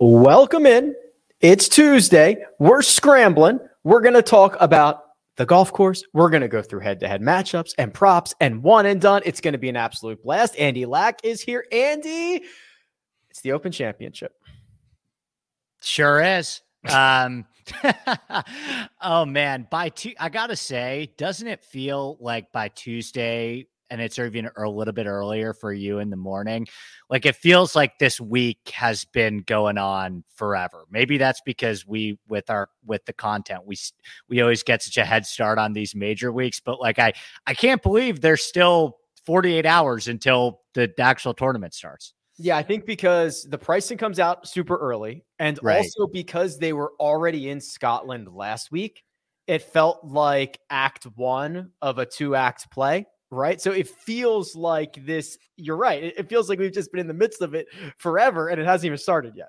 [0.00, 0.94] Welcome in.
[1.40, 2.44] It's Tuesday.
[2.60, 3.58] We're scrambling.
[3.82, 5.02] We're going to talk about
[5.34, 6.04] the golf course.
[6.12, 9.22] We're going to go through head to head matchups and props and one and done.
[9.24, 10.56] It's going to be an absolute blast.
[10.56, 11.66] Andy Lack is here.
[11.72, 12.44] Andy,
[13.28, 14.34] it's the Open Championship.
[15.82, 16.60] Sure is.
[16.88, 17.44] Um,
[19.02, 24.18] oh man, by two, I gotta say, doesn't it feel like by Tuesday and it's
[24.18, 26.66] even a little bit earlier for you in the morning.
[27.08, 30.84] Like it feels like this week has been going on forever.
[30.90, 33.76] Maybe that's because we with our with the content we
[34.28, 36.60] we always get such a head start on these major weeks.
[36.60, 37.12] But like I
[37.46, 42.14] I can't believe there's still 48 hours until the actual tournament starts.
[42.40, 45.78] Yeah, I think because the pricing comes out super early, and right.
[45.78, 49.02] also because they were already in Scotland last week,
[49.48, 53.60] it felt like Act One of a two act play right?
[53.60, 55.38] So it feels like this.
[55.56, 56.02] You're right.
[56.16, 58.86] It, feels like we've just been in the midst of it forever, and it hasn't
[58.86, 59.48] even started yet.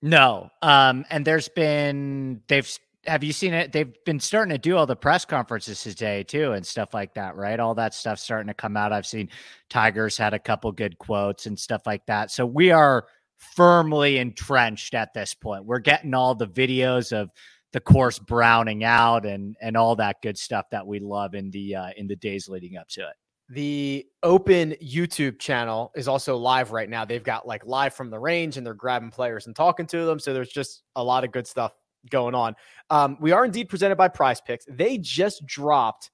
[0.00, 2.70] No, um, and there's been they've
[3.06, 3.72] have you seen it?
[3.72, 7.36] They've been starting to do all the press conferences today too, and stuff like that,
[7.36, 7.58] right?
[7.58, 8.92] All that stuff starting to come out.
[8.92, 9.28] I've seen
[9.70, 12.30] Tigers had a couple good quotes and stuff like that.
[12.30, 13.06] So we are
[13.38, 15.64] firmly entrenched at this point.
[15.64, 17.30] We're getting all the videos of
[17.72, 21.74] the course browning out and and all that good stuff that we love in the
[21.74, 23.14] uh, in the days leading up to it.
[23.50, 27.04] The Open YouTube channel is also live right now.
[27.04, 30.18] They've got like live from the range and they're grabbing players and talking to them.
[30.18, 31.72] So there's just a lot of good stuff
[32.10, 32.54] going on.
[32.90, 34.66] Um, we are indeed presented by Prize Picks.
[34.68, 36.10] They just dropped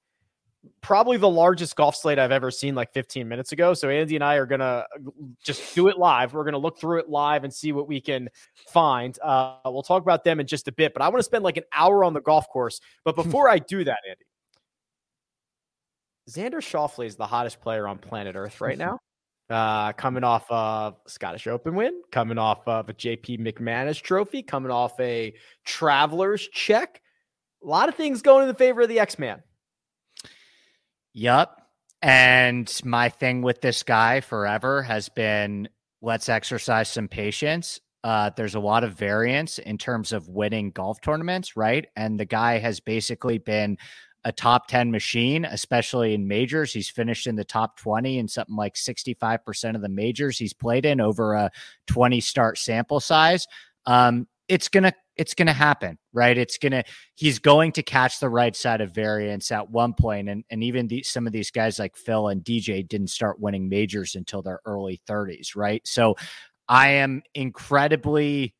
[0.81, 3.73] probably the largest golf slate I've ever seen like 15 minutes ago.
[3.73, 4.85] So Andy and I are gonna
[5.43, 6.33] just do it live.
[6.33, 8.29] We're gonna look through it live and see what we can
[8.71, 9.17] find.
[9.21, 11.57] Uh, we'll talk about them in just a bit, but I want to spend like
[11.57, 12.79] an hour on the golf course.
[13.03, 14.25] But before I do that, Andy,
[16.29, 18.99] Xander Schauffele is the hottest player on planet Earth right now.
[19.47, 24.71] Uh, coming off a Scottish Open win, coming off of a JP McManus trophy, coming
[24.71, 26.99] off a traveler's check.
[27.63, 29.43] A lot of things going in the favor of the X Man.
[31.17, 31.61] Yup.
[32.01, 35.69] And my thing with this guy forever has been
[36.01, 37.79] let's exercise some patience.
[38.03, 41.87] Uh, there's a lot of variance in terms of winning golf tournaments, right?
[41.95, 43.77] And the guy has basically been
[44.25, 46.73] a top 10 machine, especially in majors.
[46.73, 50.85] He's finished in the top 20 in something like 65% of the majors he's played
[50.85, 51.49] in over a
[51.87, 53.47] 20 start sample size.
[53.85, 56.37] Um, it's to it's to happen, right?
[56.37, 56.83] It's to,
[57.15, 59.93] he's going to catch the right side of variance at one.
[60.27, 63.69] And, and even the, some of these guys like Phil and DJ didn't start winning
[63.69, 65.81] majors until their early 30s, right?
[65.87, 66.15] So
[66.67, 68.55] I am incredibly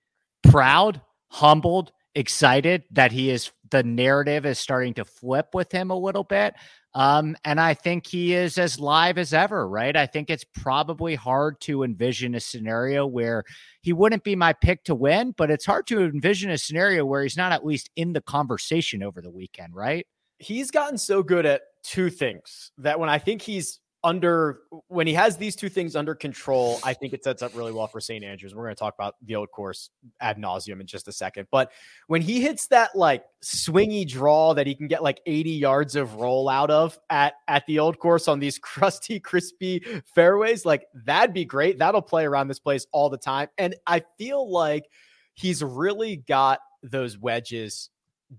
[0.47, 5.97] proud, humbled, excited that he is, the narrative is starting to flip with him a
[5.97, 6.53] little bit.
[6.95, 9.95] Um, and I think he is as live as ever, right?
[9.95, 13.43] I think it's probably hard to envision a scenario where
[13.81, 17.21] he wouldn't be my pick to win, but it's hard to envision a scenario where
[17.21, 20.07] he's not at least in the conversation over the weekend, right?
[20.39, 25.15] He's gotten so good at two things that when I think he's under when he
[25.15, 28.23] has these two things under control, I think it sets up really well for St.
[28.23, 28.53] Andrews.
[28.53, 29.89] We're going to talk about the old course
[30.21, 31.47] ad nauseum in just a second.
[31.49, 31.71] But
[32.05, 36.13] when he hits that like swingy draw that he can get like 80 yards of
[36.15, 39.83] roll out of at at the old course on these crusty, crispy
[40.13, 41.79] fairways, like that'd be great.
[41.79, 43.49] That'll play around this place all the time.
[43.57, 44.85] And I feel like
[45.33, 47.89] he's really got those wedges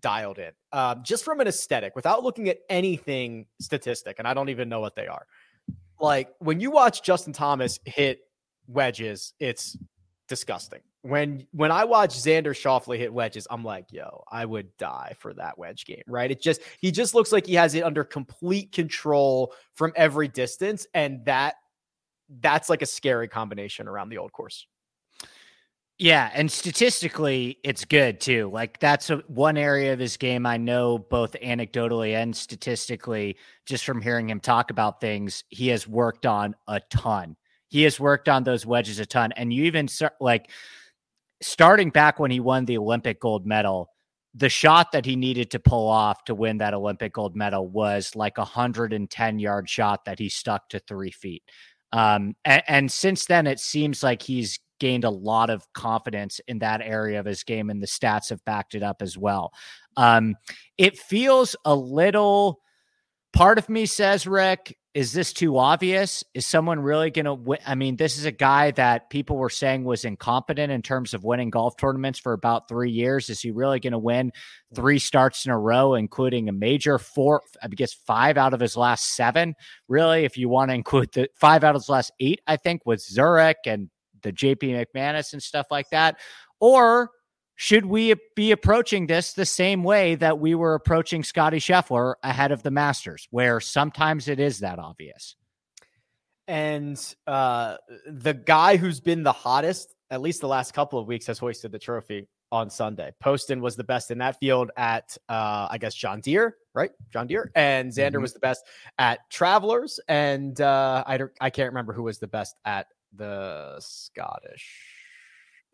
[0.01, 4.17] dialed in um, just from an aesthetic without looking at anything statistic.
[4.19, 5.27] And I don't even know what they are
[6.01, 8.21] like when you watch Justin Thomas hit
[8.67, 9.77] wedges, it's
[10.29, 10.81] disgusting.
[11.03, 15.33] When when I watch Xander Schauffele hit wedges, I'm like, yo, I would die for
[15.35, 16.31] that wedge game, right?
[16.31, 20.87] It just he just looks like he has it under complete control from every distance,
[20.95, 21.55] and that
[22.41, 24.67] that's like a scary combination around the old course.
[25.99, 28.51] Yeah, and statistically, it's good too.
[28.53, 33.85] Like that's a, one area of his game I know both anecdotally and statistically, just
[33.85, 37.35] from hearing him talk about things, he has worked on a ton.
[37.69, 39.89] He has worked on those wedges a ton, and you even
[40.21, 40.51] like
[41.41, 43.89] starting back when he won the Olympic gold medal.
[44.35, 48.15] The shot that he needed to pull off to win that Olympic gold medal was
[48.15, 51.43] like a 110 yard shot that he stuck to three feet.
[51.93, 56.59] Um, and, and since then, it seems like he's gained a lot of confidence in
[56.61, 59.53] that area of his game, and the stats have backed it up as well.
[59.97, 60.37] Um,
[60.79, 62.61] it feels a little.
[63.33, 66.25] Part of me says, Rick, is this too obvious?
[66.33, 67.59] Is someone really going to win?
[67.67, 71.23] I mean, this is a guy that people were saying was incompetent in terms of
[71.23, 73.29] winning golf tournaments for about three years.
[73.29, 74.33] Is he really going to win
[74.75, 77.43] three starts in a row, including a major four?
[77.63, 79.55] I guess five out of his last seven.
[79.87, 82.87] Really, if you want to include the five out of his last eight, I think
[82.87, 83.91] with Zurich and
[84.23, 86.19] the JP McManus and stuff like that?
[86.61, 87.11] Or
[87.57, 92.53] should we be approaching this the same way that we were approaching Scotty Scheffler ahead
[92.53, 95.37] of the Masters, where sometimes it is that obvious?
[96.49, 101.27] And uh, the guy who's been the hottest, at least the last couple of weeks,
[101.27, 103.13] has hoisted the trophy on Sunday.
[103.21, 106.91] Poston was the best in that field at, uh, I guess, John Deere, right?
[107.13, 107.51] John Deere.
[107.55, 108.23] And Xander mm-hmm.
[108.23, 108.65] was the best
[108.99, 109.99] at Travelers.
[110.09, 112.87] And uh, I, don't, I can't remember who was the best at
[113.17, 114.95] the Scottish.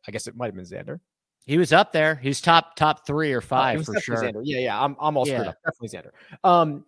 [0.06, 1.00] I guess it might have been Xander.
[1.44, 2.16] He was up there.
[2.16, 4.16] He's top top three or oh, five oh, for sure.
[4.16, 4.42] Xander.
[4.44, 4.82] Yeah, yeah.
[4.82, 5.50] I'm I'm all screwed yeah.
[5.50, 5.56] up.
[5.64, 6.48] Definitely Xander.
[6.48, 6.84] Um,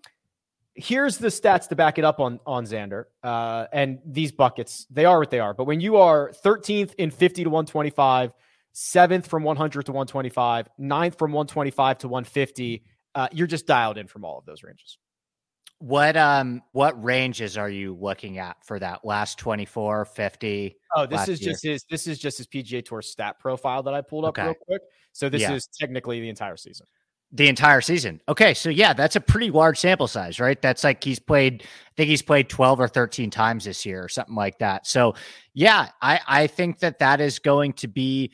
[0.75, 3.05] here's the stats to back it up on on Xander.
[3.23, 5.55] Uh, and these buckets, they are what they are.
[5.55, 8.33] But when you are 13th in 50 to 125,
[8.73, 12.85] seventh from 100 to 125, ninth from 125 to 150,
[13.15, 14.99] uh, you're just dialed in from all of those ranges.
[15.79, 20.77] What um what ranges are you looking at for that last 24, 50?
[20.97, 21.53] Oh, this is year?
[21.53, 24.45] just his this is just his PGA Tour stat profile that I pulled up okay.
[24.45, 24.83] real quick.
[25.13, 25.53] So this yeah.
[25.53, 26.87] is technically the entire season.
[27.33, 28.21] The entire season.
[28.29, 30.61] Okay, so yeah, that's a pretty large sample size, right?
[30.63, 34.09] That's like he's played I think he's played 12 or 13 times this year or
[34.09, 34.87] something like that.
[34.87, 35.15] So,
[35.53, 38.31] yeah, I I think that that is going to be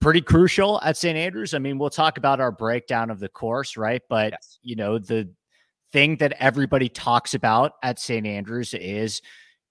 [0.00, 1.16] pretty crucial at St.
[1.16, 1.54] Andrews.
[1.54, 4.02] I mean, we'll talk about our breakdown of the course, right?
[4.08, 4.58] But yes.
[4.62, 5.28] you know, the
[5.92, 8.26] thing that everybody talks about at St.
[8.26, 9.22] Andrews is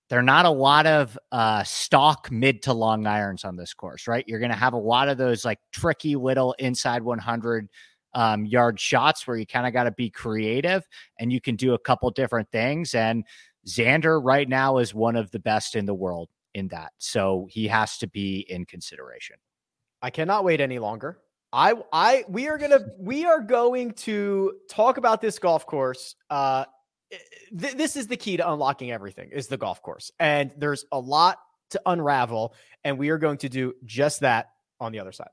[0.09, 4.07] there are not a lot of uh, stock mid to long irons on this course,
[4.07, 4.23] right?
[4.27, 7.67] You're going to have a lot of those like tricky little inside 100
[8.13, 10.87] um, yard shots where you kind of got to be creative
[11.19, 12.93] and you can do a couple different things.
[12.93, 13.23] And
[13.67, 16.93] Xander right now is one of the best in the world in that.
[16.99, 19.37] So he has to be in consideration.
[20.01, 21.19] I cannot wait any longer.
[21.55, 26.15] I I we are gonna we are going to talk about this golf course.
[26.29, 26.65] Uh,
[27.57, 30.99] th- this is the key to unlocking everything is the golf course, and there's a
[30.99, 32.53] lot to unravel,
[32.83, 34.49] and we are going to do just that
[34.81, 35.29] on the other side.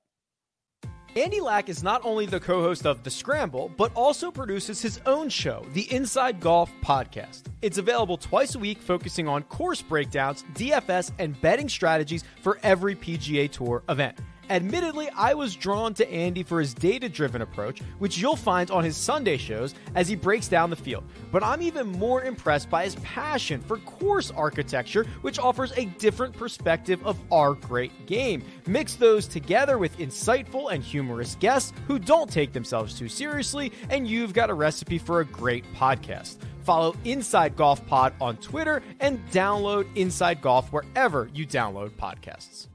[1.17, 5.01] Andy Lack is not only the co host of The Scramble, but also produces his
[5.07, 7.47] own show, the Inside Golf Podcast.
[7.63, 12.95] It's available twice a week, focusing on course breakdowns, DFS, and betting strategies for every
[12.95, 14.19] PGA Tour event.
[14.51, 18.85] Admittedly, I was drawn to Andy for his data driven approach, which you'll find on
[18.85, 21.05] his Sunday shows as he breaks down the field.
[21.31, 26.37] But I'm even more impressed by his passion for course architecture, which offers a different
[26.37, 28.45] perspective of our great game.
[28.67, 34.07] Mix those together with insightful and humorous guests who don't take themselves too seriously, and
[34.09, 36.37] you've got a recipe for a great podcast.
[36.65, 42.69] Follow Inside Golf Pod on Twitter and download Inside Golf wherever you download podcasts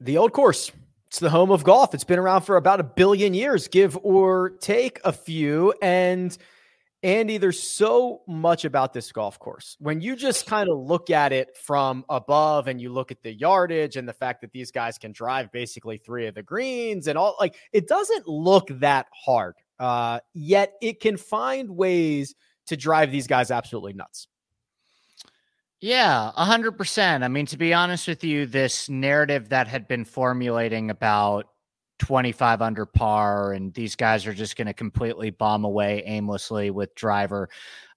[0.00, 0.72] the old course.
[1.08, 1.94] It's the home of golf.
[1.94, 5.72] It's been around for about a billion years, give or take a few.
[5.80, 6.36] And
[7.02, 9.76] Andy, there's so much about this golf course.
[9.78, 13.32] When you just kind of look at it from above and you look at the
[13.32, 17.16] yardage and the fact that these guys can drive basically three of the greens and
[17.16, 19.54] all, like it doesn't look that hard.
[19.78, 22.34] Uh, yet it can find ways
[22.66, 24.28] to drive these guys absolutely nuts.
[25.80, 27.22] Yeah, 100%.
[27.22, 31.46] I mean, to be honest with you, this narrative that had been formulating about
[32.00, 36.94] 25 under par and these guys are just going to completely bomb away aimlessly with
[36.94, 37.48] driver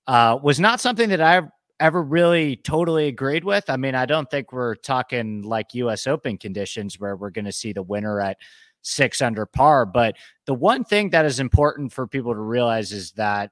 [0.08, 1.44] uh, was not something that I
[1.80, 3.70] ever really totally agreed with.
[3.70, 7.52] I mean, I don't think we're talking like US Open conditions where we're going to
[7.52, 8.38] see the winner at
[8.84, 9.86] six under par.
[9.86, 13.52] But the one thing that is important for people to realize is that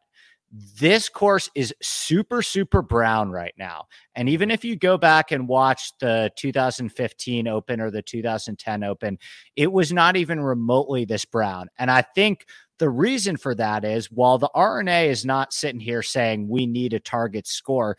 [0.52, 3.86] this course is super, super brown right now.
[4.16, 9.20] And even if you go back and watch the 2015 Open or the 2010 Open,
[9.56, 11.70] it was not even remotely this brown.
[11.78, 12.48] And I think
[12.80, 16.94] the reason for that is while the R&A is not sitting here saying we need
[16.94, 17.98] a target score,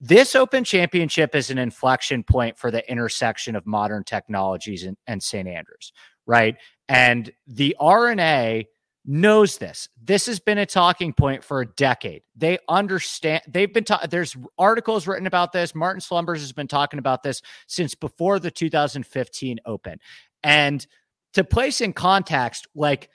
[0.00, 5.48] this Open Championship is an inflection point for the intersection of modern technologies and, St.
[5.48, 5.92] Andrews,
[6.26, 6.56] right?
[6.88, 8.68] And the R&A
[9.04, 9.88] knows this.
[10.02, 12.22] This has been a talking point for a decade.
[12.36, 13.42] They understand.
[13.46, 15.74] They've been ta- there's articles written about this.
[15.74, 19.98] Martin Slumbers has been talking about this since before the 2015 Open.
[20.42, 20.86] And
[21.34, 23.10] to place in context, like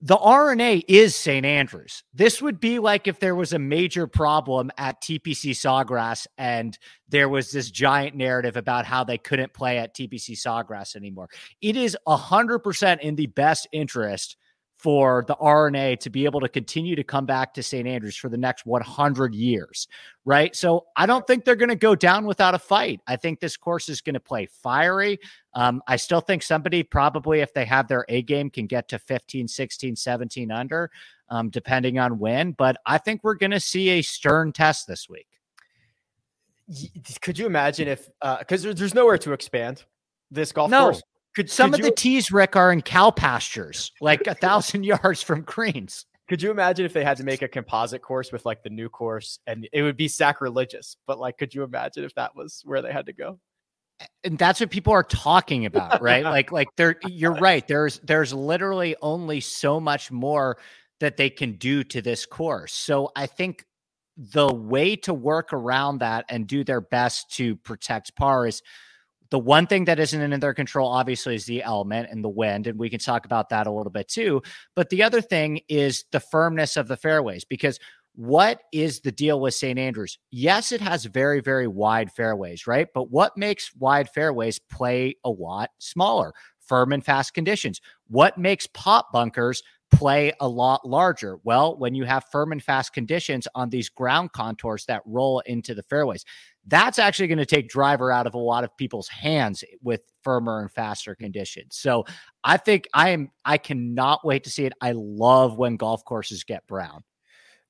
[0.00, 1.46] the R&A is St.
[1.46, 2.04] Andrews.
[2.12, 7.28] This would be like if there was a major problem at TPC Sawgrass and there
[7.28, 11.28] was this giant narrative about how they couldn't play at TPC Sawgrass anymore.
[11.62, 14.36] It is 100% in the best interest
[14.84, 17.88] for the R&A to be able to continue to come back to St.
[17.88, 19.88] Andrews for the next 100 years,
[20.26, 20.54] right?
[20.54, 23.00] So I don't think they're going to go down without a fight.
[23.06, 25.20] I think this course is going to play fiery.
[25.54, 28.98] Um, I still think somebody probably, if they have their A game, can get to
[28.98, 30.90] 15, 16, 17 under,
[31.30, 32.52] um, depending on when.
[32.52, 35.28] But I think we're going to see a stern test this week.
[37.22, 39.84] Could you imagine if, because uh, there's nowhere to expand
[40.30, 40.90] This golf no.
[40.90, 41.02] course.
[41.34, 44.84] Could some could of you, the tees, Rick, are in cow pastures, like a thousand
[44.84, 46.06] yards from greens.
[46.28, 48.88] Could you imagine if they had to make a composite course with like the new
[48.88, 50.96] course, and it would be sacrilegious?
[51.06, 53.38] But like, could you imagine if that was where they had to go?
[54.24, 58.32] and that's what people are talking about right like like there you're right there's there's
[58.32, 60.58] literally only so much more
[61.00, 63.64] that they can do to this course so i think
[64.16, 68.62] the way to work around that and do their best to protect par is
[69.34, 72.68] the one thing that isn't in their control, obviously, is the element and the wind.
[72.68, 74.40] And we can talk about that a little bit too.
[74.76, 77.80] But the other thing is the firmness of the fairways, because
[78.14, 79.76] what is the deal with St.
[79.76, 80.20] Andrews?
[80.30, 82.86] Yes, it has very, very wide fairways, right?
[82.94, 86.32] But what makes wide fairways play a lot smaller?
[86.60, 87.80] Firm and fast conditions.
[88.06, 91.40] What makes pop bunkers play a lot larger?
[91.42, 95.74] Well, when you have firm and fast conditions on these ground contours that roll into
[95.74, 96.24] the fairways,
[96.66, 100.60] that's actually going to take driver out of a lot of people's hands with firmer
[100.60, 101.76] and faster conditions.
[101.76, 102.04] So
[102.42, 104.72] I think I am, I cannot wait to see it.
[104.80, 107.04] I love when golf courses get brown.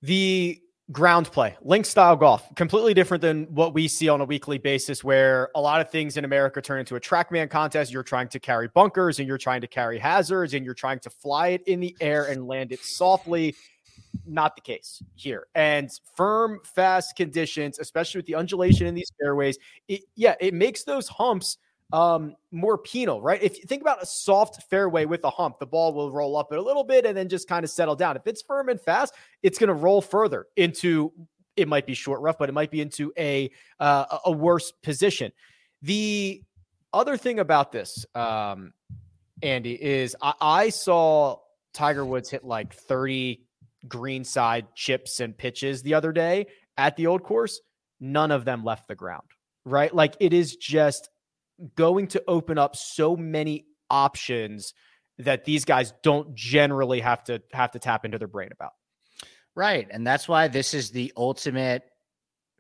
[0.03, 0.61] The
[0.93, 5.03] ground play, link style golf, completely different than what we see on a weekly basis,
[5.03, 7.91] where a lot of things in America turn into a trackman contest.
[7.91, 11.11] You're trying to carry bunkers and you're trying to carry hazards and you're trying to
[11.11, 13.57] fly it in the air and land it softly.
[14.26, 15.47] Not the case here.
[15.54, 20.85] And firm, fast conditions, especially with the undulation in these fairways, it, yeah, it makes
[20.85, 21.59] those humps
[21.93, 23.43] um, more penal, right?
[23.43, 26.50] If you think about a soft fairway with a hump, the ball will roll up
[26.52, 28.16] a little bit and then just kind of settle down.
[28.16, 31.12] If it's firm and fast, it's going to roll further into
[31.57, 35.31] it might be short rough, but it might be into a uh, a worse position.
[35.83, 36.43] The
[36.93, 38.73] other thing about this, um,
[39.43, 41.38] Andy, is I, I saw
[41.73, 43.40] Tiger Woods hit like 30
[43.88, 47.61] greenside chips and pitches the other day at the old course.
[48.00, 49.26] None of them left the ground,
[49.64, 49.95] right?
[49.95, 51.09] Like it is just
[51.76, 54.75] going to open up so many options
[55.19, 58.73] that these guys don't generally have to have to tap into their brain about.
[59.55, 59.87] Right.
[59.88, 61.85] And that's why this is the ultimate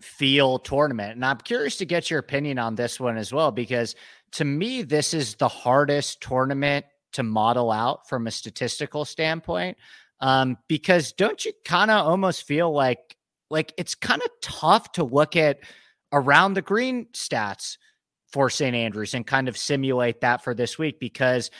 [0.00, 1.14] feel tournament.
[1.16, 3.96] And I'm curious to get your opinion on this one as well, because
[4.32, 9.76] to me, this is the hardest tournament to model out from a statistical standpoint.
[10.24, 13.14] Um, because don't you kind of almost feel like
[13.50, 15.58] like it's kind of tough to look at
[16.14, 17.76] around the green stats
[18.32, 18.74] for St.
[18.74, 21.50] Andrews and kind of simulate that for this week because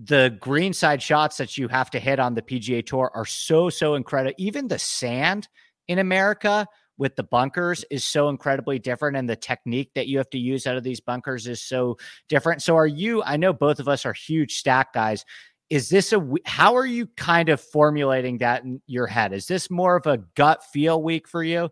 [0.00, 3.96] the greenside shots that you have to hit on the PGA Tour are so, so
[3.96, 4.36] incredible.
[4.38, 5.48] Even the sand
[5.88, 10.30] in America with the bunkers is so incredibly different and the technique that you have
[10.30, 11.98] to use out of these bunkers is so
[12.28, 12.62] different.
[12.62, 15.24] So are you I know both of us are huge stack guys
[15.72, 19.32] is this a how are you kind of formulating that in your head?
[19.32, 21.70] Is this more of a gut feel week for you?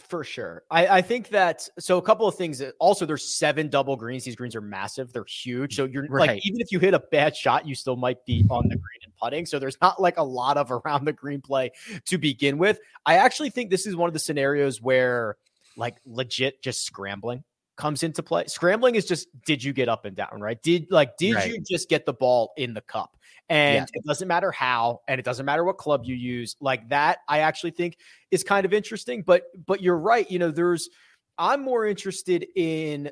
[0.00, 0.64] For sure.
[0.68, 4.24] I, I think that so a couple of things uh, also there's seven double greens
[4.24, 6.28] these greens are massive they're huge so you're right.
[6.30, 9.00] like even if you hit a bad shot you still might be on the green
[9.04, 11.70] and putting so there's not like a lot of around the green play
[12.06, 12.80] to begin with.
[13.04, 15.36] I actually think this is one of the scenarios where
[15.76, 17.44] like legit just scrambling
[17.76, 18.44] comes into play.
[18.46, 20.60] Scrambling is just did you get up and down, right?
[20.62, 21.48] Did like did right.
[21.48, 23.16] you just get the ball in the cup?
[23.48, 24.00] And yeah.
[24.00, 26.56] it doesn't matter how and it doesn't matter what club you use.
[26.60, 27.98] Like that I actually think
[28.30, 30.88] is kind of interesting, but but you're right, you know, there's
[31.38, 33.10] I'm more interested in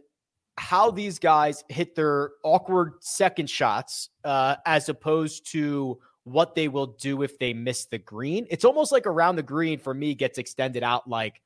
[0.57, 6.87] how these guys hit their awkward second shots uh, as opposed to what they will
[6.87, 8.47] do if they miss the green.
[8.51, 11.43] It's almost like around the green for me gets extended out like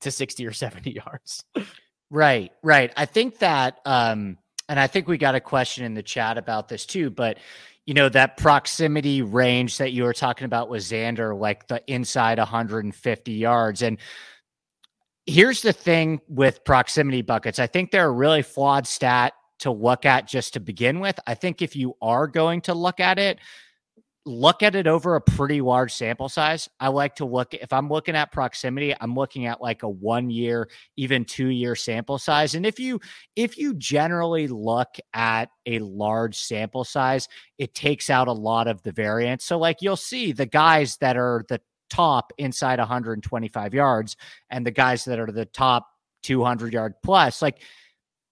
[0.00, 1.44] to 60 or 70 yards.
[2.10, 2.92] Right, right.
[2.96, 4.36] I think that, um,
[4.68, 7.38] and I think we got a question in the chat about this too, but
[7.86, 12.38] you know, that proximity range that you were talking about with Xander, like the inside
[12.38, 13.82] 150 yards.
[13.82, 13.98] And
[15.26, 20.04] here's the thing with proximity buckets I think they're a really flawed stat to look
[20.04, 21.18] at just to begin with.
[21.26, 23.38] I think if you are going to look at it,
[24.26, 26.68] look at it over a pretty large sample size.
[26.78, 30.30] I like to look if I'm looking at proximity, I'm looking at like a 1
[30.30, 32.54] year, even 2 year sample size.
[32.54, 33.00] And if you
[33.36, 38.82] if you generally look at a large sample size, it takes out a lot of
[38.82, 39.44] the variance.
[39.44, 44.16] So like you'll see the guys that are the top inside 125 yards
[44.50, 45.86] and the guys that are the top
[46.22, 47.62] 200 yard plus like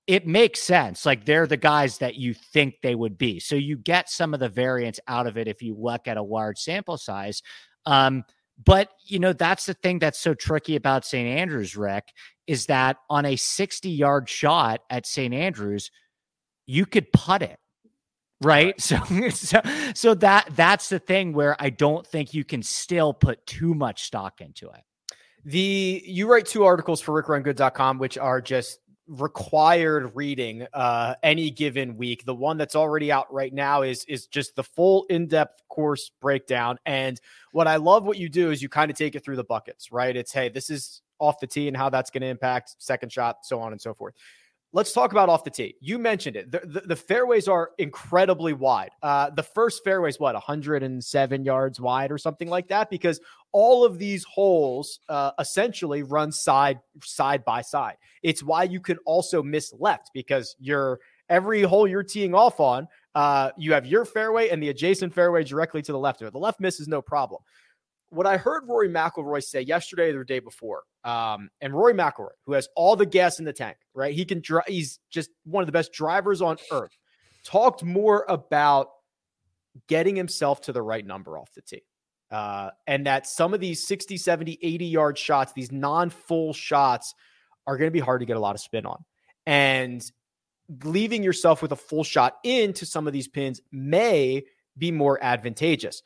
[0.09, 1.05] it makes sense.
[1.05, 3.39] Like they're the guys that you think they would be.
[3.39, 6.23] So you get some of the variance out of it if you look at a
[6.23, 7.43] large sample size.
[7.85, 8.25] Um,
[8.65, 11.29] but you know, that's the thing that's so tricky about St.
[11.29, 12.09] Andrews, Rick,
[12.47, 15.35] is that on a 60 yard shot at St.
[15.35, 15.91] Andrews,
[16.67, 17.59] you could putt it.
[18.41, 18.67] Right?
[18.67, 18.81] right.
[18.81, 18.99] So,
[19.31, 19.61] so
[19.95, 24.05] so that that's the thing where I don't think you can still put too much
[24.05, 24.81] stock into it.
[25.45, 31.97] The you write two articles for rickrungood.com, which are just required reading uh, any given
[31.97, 32.25] week.
[32.25, 36.79] The one that's already out right now is is just the full in-depth course breakdown.
[36.87, 37.21] And
[37.53, 39.91] what I love what you do is you kind of take it through the buckets,
[39.91, 40.15] right?
[40.15, 43.39] It's hey, this is off the tee and how that's going to impact second shot,
[43.45, 44.15] so on and so forth.
[44.73, 45.77] Let's talk about off the tee.
[45.81, 46.53] You mentioned it.
[46.53, 48.91] The, the, the fairways are incredibly wide.
[49.03, 52.91] Uh, the first fairway is what, 107 yards wide or something like that?
[52.91, 53.19] Because
[53.53, 57.97] all of these holes uh, essentially run side side by side.
[58.23, 62.89] It's why you can also miss left because you're every hole you're teeing off on,
[63.15, 66.33] uh, you have your fairway and the adjacent fairway directly to the left of it.
[66.33, 67.41] The left miss is no problem
[68.11, 72.31] what I heard Rory McIlroy say yesterday or the day before, um, and Rory McIlroy,
[72.47, 74.15] who has all the gas in the tank, right?
[74.15, 74.65] He can drive.
[74.67, 76.97] He's just one of the best drivers on earth.
[77.45, 78.89] Talked more about
[79.87, 81.83] getting himself to the right number off the tee.
[82.31, 87.15] Uh, and that some of these 60, 70, 80 yard shots, these non full shots,
[87.67, 89.05] are going to be hard to get a lot of spin on.
[89.47, 90.03] And
[90.85, 94.45] leaving yourself with a full shot into some of these pins may
[94.77, 96.03] be more advantageous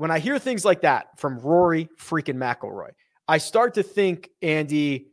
[0.00, 2.92] when I hear things like that from Rory freaking McIlroy,
[3.28, 5.08] I start to think, Andy,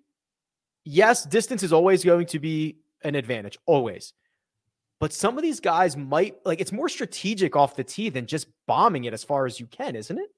[0.86, 4.14] yes, distance is always going to be an advantage, always.
[5.02, 8.48] But some of these guys might like it's more strategic off the tee than just
[8.66, 10.30] bombing it as far as you can, isn't it?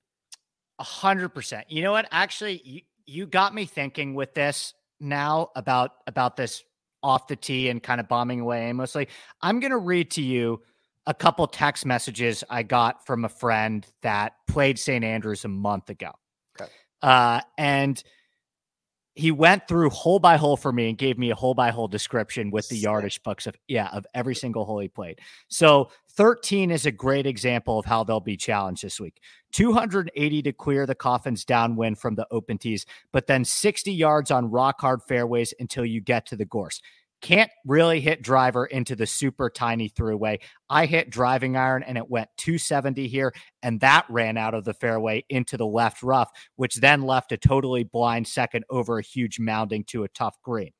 [0.79, 1.69] A hundred percent.
[1.69, 2.07] You know what?
[2.09, 6.63] Actually, you, you got me thinking with this now about about this
[7.03, 9.09] off the tee and kind of bombing away aimlessly.
[9.43, 10.63] I'm gonna read to you
[11.09, 15.03] a couple text messages I got from a friend that played St.
[15.03, 16.11] Andrews a month ago.
[16.61, 16.71] Okay.
[17.01, 18.01] Uh, and
[19.15, 21.87] he went through hole by hole for me and gave me a hole by hole
[21.87, 25.19] description with the yardage books of yeah of every single hole he played.
[25.47, 29.19] So 13 is a great example of how they'll be challenged this week.
[29.51, 34.51] 280 to clear the coffins downwind from the open tees, but then 60 yards on
[34.51, 36.81] rock hard fairways until you get to the gorse.
[37.21, 40.39] Can't really hit driver into the super tiny throughway.
[40.69, 44.73] I hit driving iron and it went 270 here, and that ran out of the
[44.73, 49.39] fairway into the left rough, which then left a totally blind second over a huge
[49.39, 50.71] mounding to a tough green.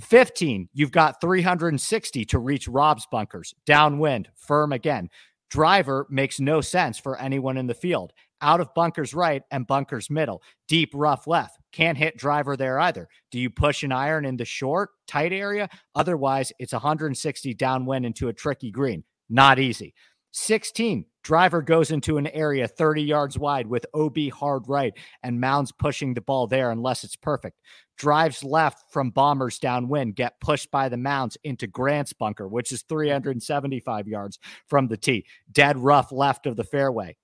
[0.00, 3.54] 15, you've got 360 to reach Rob's bunkers.
[3.66, 5.10] Downwind, firm again.
[5.50, 10.10] Driver makes no sense for anyone in the field out of bunkers right and bunkers
[10.10, 11.58] middle, deep rough left.
[11.72, 13.08] Can't hit driver there either.
[13.30, 15.68] Do you push an iron in the short, tight area?
[15.94, 19.04] Otherwise, it's 160 downwind into a tricky green.
[19.28, 19.94] Not easy.
[20.32, 24.92] 16, driver goes into an area 30 yards wide with OB hard right
[25.24, 27.58] and Mounds pushing the ball there unless it's perfect.
[27.96, 32.82] Drives left from bombers downwind, get pushed by the Mounds into Grant's bunker, which is
[32.82, 35.26] 375 yards from the tee.
[35.50, 37.16] Dead rough left of the fairway.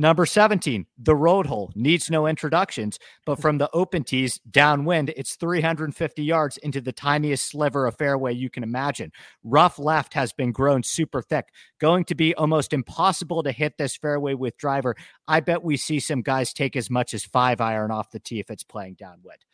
[0.00, 5.36] Number 17, the road hole needs no introductions, but from the open tees downwind, it's
[5.36, 9.12] 350 yards into the tiniest sliver of fairway you can imagine.
[9.44, 11.48] Rough left has been grown super thick,
[11.80, 14.96] going to be almost impossible to hit this fairway with driver.
[15.28, 18.40] I bet we see some guys take as much as five iron off the tee
[18.40, 19.44] if it's playing downwind.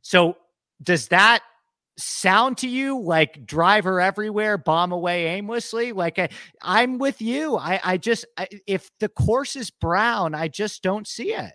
[0.00, 0.38] So,
[0.82, 1.42] does that
[2.00, 5.92] sound to you like driver everywhere, bomb away aimlessly?
[5.92, 6.28] Like I,
[6.62, 7.56] I'm with you.
[7.56, 11.52] I, I just I, if the course is brown, I just don't see it.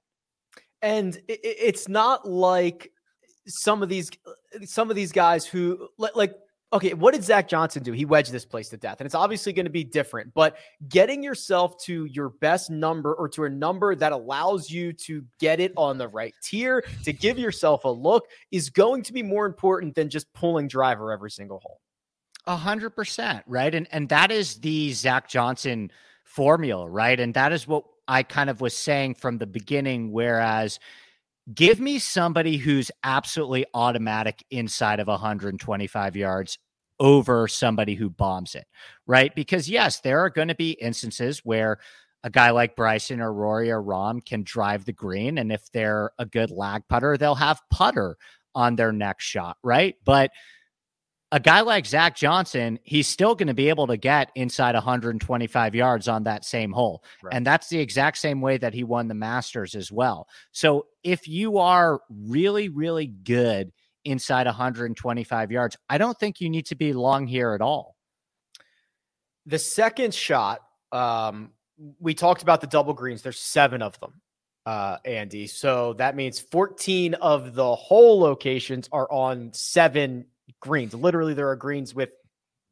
[0.81, 2.91] And it, it's not like
[3.47, 4.09] some of these
[4.63, 6.33] some of these guys who like
[6.73, 7.91] okay, what did Zach Johnson do?
[7.91, 10.33] He wedged this place to death, and it's obviously going to be different.
[10.33, 10.57] But
[10.89, 15.59] getting yourself to your best number or to a number that allows you to get
[15.59, 19.45] it on the right tier to give yourself a look is going to be more
[19.45, 21.79] important than just pulling driver every single hole.
[22.47, 23.73] A hundred percent, right?
[23.73, 25.91] And and that is the Zach Johnson
[26.23, 27.19] formula, right?
[27.19, 30.11] And that is what I kind of was saying from the beginning.
[30.11, 30.79] Whereas
[31.53, 36.57] give me somebody who's absolutely automatic inside of 125 yards
[36.99, 38.65] over somebody who bombs it,
[39.05, 39.35] right?
[39.35, 41.77] Because yes, there are going to be instances where
[42.23, 45.37] a guy like Bryson or Rory or Rahm can drive the green.
[45.37, 48.17] And if they're a good lag putter, they'll have putter
[48.55, 49.95] on their next shot, right?
[50.03, 50.31] But
[51.35, 55.75] a guy like Zach Johnson, he's still going to be able to get inside 125
[55.75, 57.03] yards on that same hole.
[57.21, 57.33] Right.
[57.33, 60.29] And that's the exact same way that he won the Masters as well.
[60.53, 63.73] So if you are really, really good
[64.05, 65.75] inside 125 yards.
[65.89, 67.95] I don't think you need to be long here at all.
[69.45, 71.51] The second shot, um,
[71.99, 73.21] we talked about the double greens.
[73.21, 74.21] There's seven of them,
[74.65, 75.47] uh, Andy.
[75.47, 80.27] So that means 14 of the hole locations are on seven
[80.59, 80.93] greens.
[80.93, 82.09] Literally, there are greens with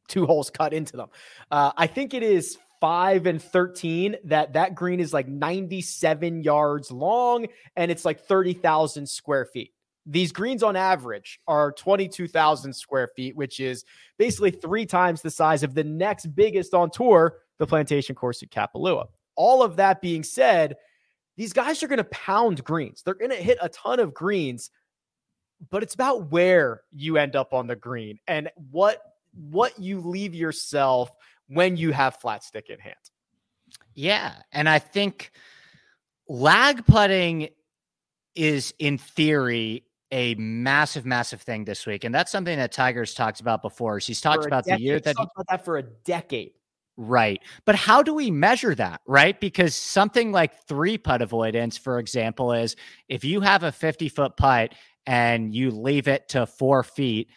[0.08, 1.08] two holes cut into them.
[1.50, 6.90] Uh, I think it is five and 13 that that green is like 97 yards
[6.90, 9.72] long and it's like 30,000 square feet.
[10.06, 13.84] These greens on average are 22,000 square feet, which is
[14.18, 18.50] basically three times the size of the next biggest on tour, the Plantation Course at
[18.50, 19.06] Kapalua.
[19.34, 20.76] All of that being said,
[21.36, 23.02] these guys are going to pound greens.
[23.02, 24.70] They're going to hit a ton of greens,
[25.70, 29.00] but it's about where you end up on the green and what
[29.32, 31.10] what you leave yourself
[31.48, 32.94] when you have flat stick in hand.
[33.94, 35.32] Yeah, and I think
[36.28, 37.48] lag putting
[38.34, 43.40] is in theory a massive, massive thing this week, and that's something that Tiger's talked
[43.40, 43.98] about before.
[43.98, 44.80] He's talked about decade.
[44.80, 46.52] the year that he, about that for a decade.
[46.96, 47.42] Right.
[47.64, 49.00] But how do we measure that?
[49.06, 49.38] Right.
[49.40, 52.76] Because something like three putt avoidance, for example, is
[53.08, 54.74] if you have a 50 foot putt
[55.06, 57.28] and you leave it to four feet,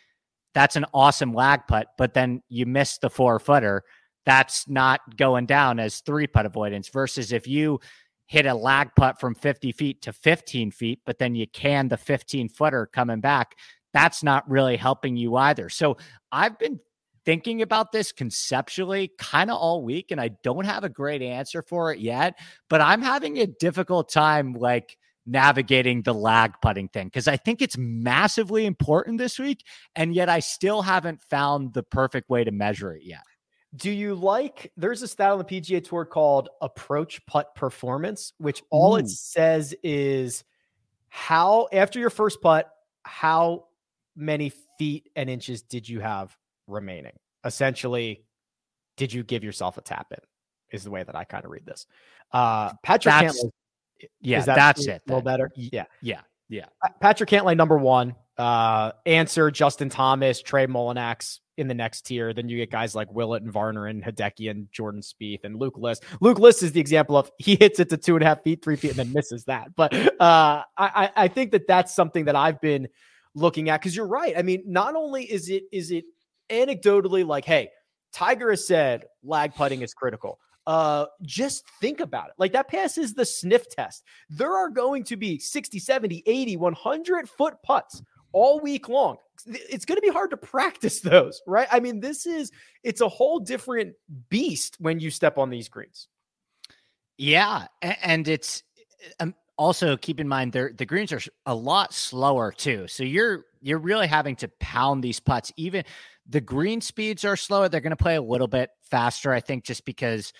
[0.53, 3.83] that's an awesome lag putt, but then you miss the four footer.
[4.25, 7.79] That's not going down as three putt avoidance versus if you
[8.25, 11.97] hit a lag putt from 50 feet to 15 feet, but then you can the
[11.97, 13.55] 15 footer coming back.
[13.93, 15.69] That's not really helping you either.
[15.69, 15.97] So
[16.31, 16.79] I've been
[17.25, 21.61] thinking about this conceptually kind of all week, and I don't have a great answer
[21.61, 22.37] for it yet,
[22.69, 27.61] but I'm having a difficult time like navigating the lag putting thing because I think
[27.61, 29.63] it's massively important this week,
[29.95, 33.21] and yet I still haven't found the perfect way to measure it yet.
[33.75, 34.71] Do you like?
[34.77, 38.99] There's a stat on the PGA Tour called approach putt performance, which all Ooh.
[38.99, 40.43] it says is
[41.09, 42.71] how after your first putt,
[43.03, 43.65] how
[44.15, 46.35] many feet and inches did you have
[46.65, 47.13] remaining?
[47.43, 48.23] Essentially,
[48.95, 50.19] did you give yourself a tap in?
[50.71, 51.85] Is the way that I kind of read this.
[52.31, 53.51] Uh, Patrick that's, Cantlay,
[54.21, 55.01] yeah, that that's it.
[55.07, 55.51] A little better.
[55.55, 56.65] Yeah, yeah, yeah.
[57.01, 58.15] Patrick Cantlay number one.
[58.37, 62.33] Uh, Ancer Justin Thomas, Trey Mullinax in the next tier.
[62.33, 65.77] Then you get guys like Willett and Varner and Hideki and Jordan Spieth and Luke
[65.77, 66.03] List.
[66.21, 68.63] Luke List is the example of he hits it to two and a half feet,
[68.63, 69.75] three feet, and then misses that.
[69.75, 72.87] But uh, I, I think that that's something that I've been
[73.33, 74.37] looking at because you're right.
[74.37, 76.05] I mean, not only is it is it
[76.49, 77.69] anecdotally like, hey,
[78.13, 80.39] Tiger has said lag putting is critical.
[80.67, 82.33] Uh, just think about it.
[82.37, 84.03] Like that passes the sniff test.
[84.29, 88.01] There are going to be 60, 70, 80, 100 foot putts
[88.33, 89.15] all week long.
[89.45, 91.69] It's going to be hard to practice those, right?
[91.71, 92.51] I mean, this is
[92.83, 93.93] it's a whole different
[94.27, 96.09] beast when you step on these greens.
[97.17, 98.61] Yeah, and it's
[99.21, 102.87] um, also keep in mind the greens are a lot slower too.
[102.89, 105.51] So you're you're really having to pound these putts.
[105.55, 105.85] Even
[106.27, 107.69] the green speeds are slower.
[107.69, 110.33] They're going to play a little bit faster, I think, just because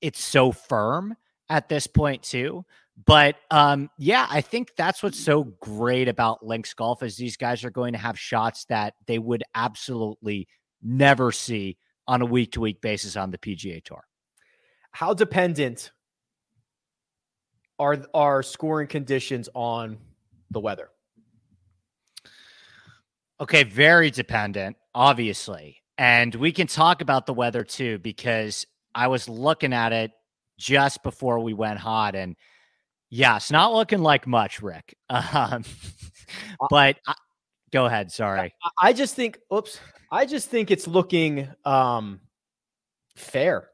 [0.00, 1.16] it's so firm
[1.48, 2.64] at this point too.
[3.04, 7.64] But um, yeah, I think that's what's so great about links golf is these guys
[7.64, 10.48] are going to have shots that they would absolutely
[10.82, 11.76] never see
[12.08, 14.04] on a week to week basis on the PGA Tour.
[14.92, 15.90] How dependent
[17.78, 19.98] are are scoring conditions on
[20.50, 20.88] the weather?
[23.38, 25.82] Okay, very dependent, obviously.
[25.98, 30.10] And we can talk about the weather too, because I was looking at it
[30.58, 32.34] just before we went hot and
[33.10, 34.96] yeah, it's not looking like much, Rick.
[35.08, 35.64] Um,
[36.70, 37.14] but I,
[37.70, 38.10] go ahead.
[38.10, 38.52] Sorry.
[38.64, 39.78] I, I just think, oops,
[40.10, 42.20] I just think it's looking um,
[43.14, 43.68] fair,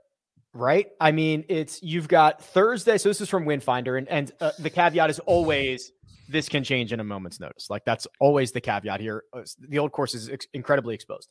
[0.53, 0.89] right?
[1.01, 2.99] I mean, it's you've got Thursday.
[2.99, 5.93] So this is from Windfinder, and and uh, the caveat is always
[6.29, 7.71] this can change in a moment's notice.
[7.71, 9.25] Like that's always the caveat here.
[9.33, 11.31] Uh, the old course is ex- incredibly exposed.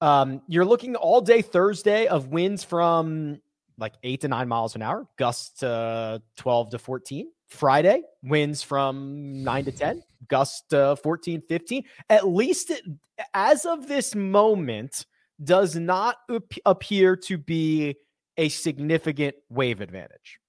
[0.00, 3.40] Um, you're looking all day Thursday of winds from
[3.78, 7.30] like eight to nine miles an hour, gusts to 12 to 14.
[7.48, 11.84] Friday, winds from nine to 10, gusts to 14, 15.
[12.10, 12.82] At least it,
[13.34, 15.06] as of this moment,
[15.42, 17.96] does not ap- appear to be
[18.36, 20.40] a significant wave advantage.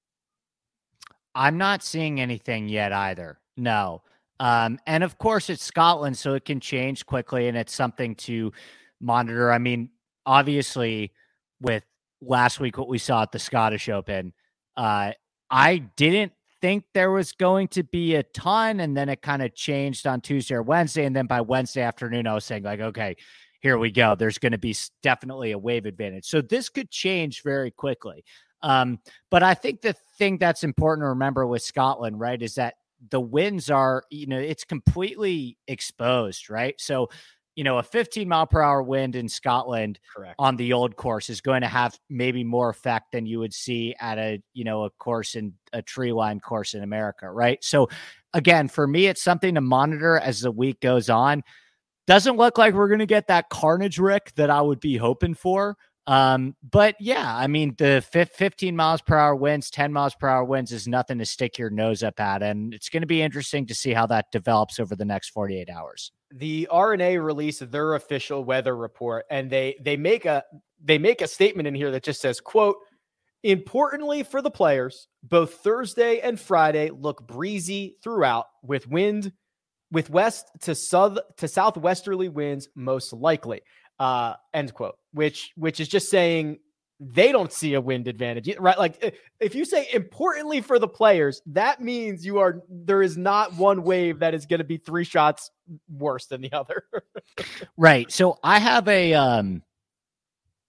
[1.35, 3.39] I'm not seeing anything yet either.
[3.55, 4.01] No.
[4.39, 8.51] Um, and of course, it's Scotland, so it can change quickly, and it's something to
[8.99, 9.51] monitor.
[9.51, 9.89] I mean,
[10.25, 11.11] obviously,
[11.59, 11.83] with
[12.21, 14.33] last week what we saw at the Scottish Open.
[14.75, 15.11] Uh,
[15.49, 19.55] I didn't think there was going to be a ton, and then it kind of
[19.55, 23.15] changed on Tuesday or Wednesday, and then by Wednesday afternoon, I was saying like, okay,
[23.59, 24.15] here we go.
[24.15, 28.23] There's going to be definitely a wave advantage, so this could change very quickly.
[28.63, 32.75] Um, but I think the thing that's important to remember with Scotland, right, is that
[33.11, 36.73] the winds are, you know, it's completely exposed, right?
[36.79, 37.09] So
[37.57, 40.35] you know, a 15 mile per hour wind in Scotland Correct.
[40.37, 43.95] on the old course is going to have maybe more effect than you would see
[43.99, 47.61] at a, you know, a course in a tree line course in America, right?
[47.63, 47.89] So
[48.35, 51.41] again, for me, it's something to monitor as the week goes on.
[52.05, 55.33] Doesn't look like we're going to get that carnage, Rick, that I would be hoping
[55.33, 55.77] for.
[56.07, 60.45] Um, but yeah, I mean, the 15 miles per hour winds, 10 miles per hour
[60.45, 62.41] winds is nothing to stick your nose up at.
[62.41, 65.69] And it's going to be interesting to see how that develops over the next 48
[65.69, 66.13] hours.
[66.33, 70.43] The R&A released their official weather report and they they make a
[70.81, 72.77] they make a statement in here that just says, quote,
[73.43, 79.33] importantly for the players, both Thursday and Friday look breezy throughout with wind
[79.91, 83.61] with west to south to southwesterly winds most likely.
[83.99, 84.97] Uh, end quote.
[85.17, 86.59] Which which is just saying
[86.99, 88.77] they don't see a wind advantage, right?
[88.77, 93.53] Like if you say importantly for the players, that means you are there is not
[93.53, 95.51] one wave that is going to be three shots
[95.89, 96.83] worse than the other.
[97.77, 98.11] right.
[98.11, 99.63] So I have a um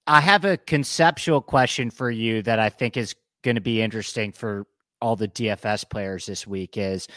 [0.07, 4.33] I have a conceptual question for you that I think is going to be interesting
[4.33, 4.67] for
[5.01, 7.09] all the DFS players this week is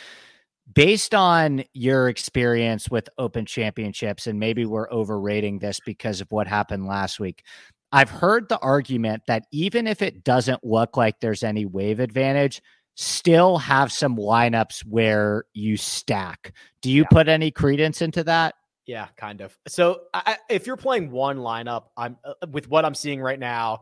[0.73, 6.47] based on your experience with open championships and maybe we're overrating this because of what
[6.47, 7.43] happened last week
[7.91, 12.61] i've heard the argument that even if it doesn't look like there's any wave advantage
[12.95, 16.53] still have some lineups where you stack.
[16.81, 17.07] Do you yeah.
[17.09, 18.55] put any credence into that?
[18.85, 19.57] Yeah kind of.
[19.67, 23.79] So I, if you're playing one lineup i'm uh, with what i'm seeing right now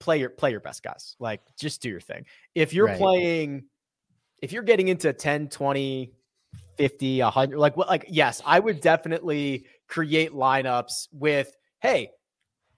[0.00, 1.16] play your play your best guys.
[1.18, 2.26] Like just do your thing.
[2.54, 2.98] If you're right.
[2.98, 3.64] playing
[4.42, 6.12] if you're getting into 10 20
[6.80, 7.58] 50, 100.
[7.58, 7.88] Like, what?
[7.88, 12.08] Like, yes, I would definitely create lineups with, hey,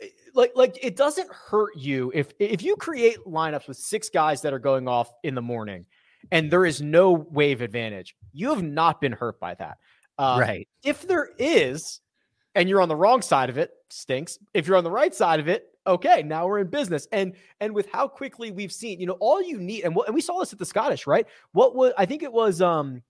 [0.01, 4.43] eh, like, like it doesn't hurt you if if you create lineups with six guys
[4.43, 5.87] that are going off in the morning,
[6.33, 8.17] and there is no wave advantage.
[8.33, 9.79] You have not been hurt by that,
[10.19, 10.69] um, right?
[10.83, 12.01] If there is,
[12.57, 14.37] and you're on the wrong side of it, stinks.
[14.53, 17.07] If you're on the right side of it, okay, now we're in business.
[17.13, 20.15] And and with how quickly we've seen, you know, all you need, and, what, and
[20.17, 21.27] we saw this at the Scottish, right?
[21.53, 23.03] What was I think it was um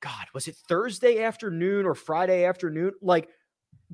[0.00, 2.92] God, was it Thursday afternoon or Friday afternoon?
[3.00, 3.28] Like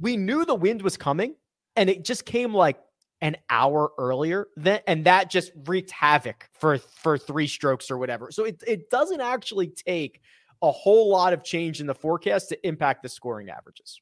[0.01, 1.35] we knew the wind was coming
[1.77, 2.79] and it just came like
[3.21, 8.31] an hour earlier then and that just wreaked havoc for for three strokes or whatever.
[8.31, 10.21] So it it doesn't actually take
[10.61, 14.01] a whole lot of change in the forecast to impact the scoring averages.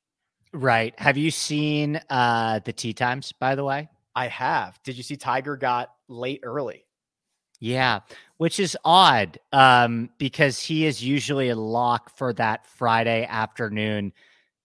[0.53, 0.99] Right.
[0.99, 3.89] Have you seen uh the tee times by the way?
[4.15, 4.81] I have.
[4.83, 6.85] Did you see Tiger got late early?
[7.61, 8.01] Yeah,
[8.39, 14.15] which is odd um, because he is usually a lock for that Friday afternoon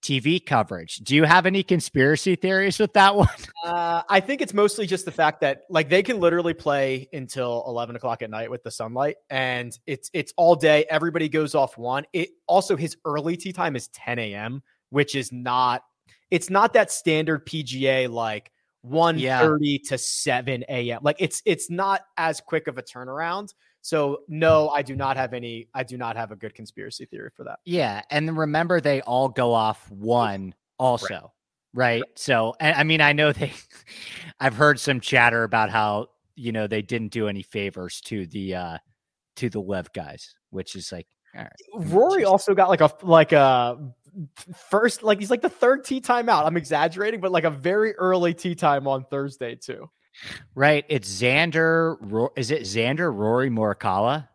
[0.02, 0.96] TV coverage.
[0.98, 3.28] Do you have any conspiracy theories with that one?
[3.64, 7.64] Uh, I think it's mostly just the fact that like they can literally play until
[7.66, 10.86] eleven o'clock at night with the sunlight, and it's it's all day.
[10.88, 12.04] Everybody goes off one.
[12.14, 15.82] It also his early tee time is ten a.m., which is not.
[16.30, 18.50] It's not that standard PGA like
[18.86, 21.00] 1 30 to 7 a.m.
[21.02, 23.52] Like it's it's not as quick of a turnaround.
[23.82, 27.30] So no, I do not have any I do not have a good conspiracy theory
[27.34, 27.58] for that.
[27.64, 28.02] Yeah.
[28.10, 31.32] And remember they all go off one also.
[31.74, 32.00] Right.
[32.00, 32.02] right?
[32.14, 33.52] So and I mean I know they
[34.40, 38.54] I've heard some chatter about how, you know, they didn't do any favors to the
[38.54, 38.78] uh
[39.36, 41.06] to the LIV guys, which is like
[41.74, 43.78] Rory also got like a like a
[44.70, 46.46] first, like he's like the third tee time out.
[46.46, 49.90] I'm exaggerating, but like a very early tee time on Thursday too.
[50.54, 50.84] Right.
[50.88, 52.30] It's Xander.
[52.36, 54.28] Is it Xander Rory Morikawa?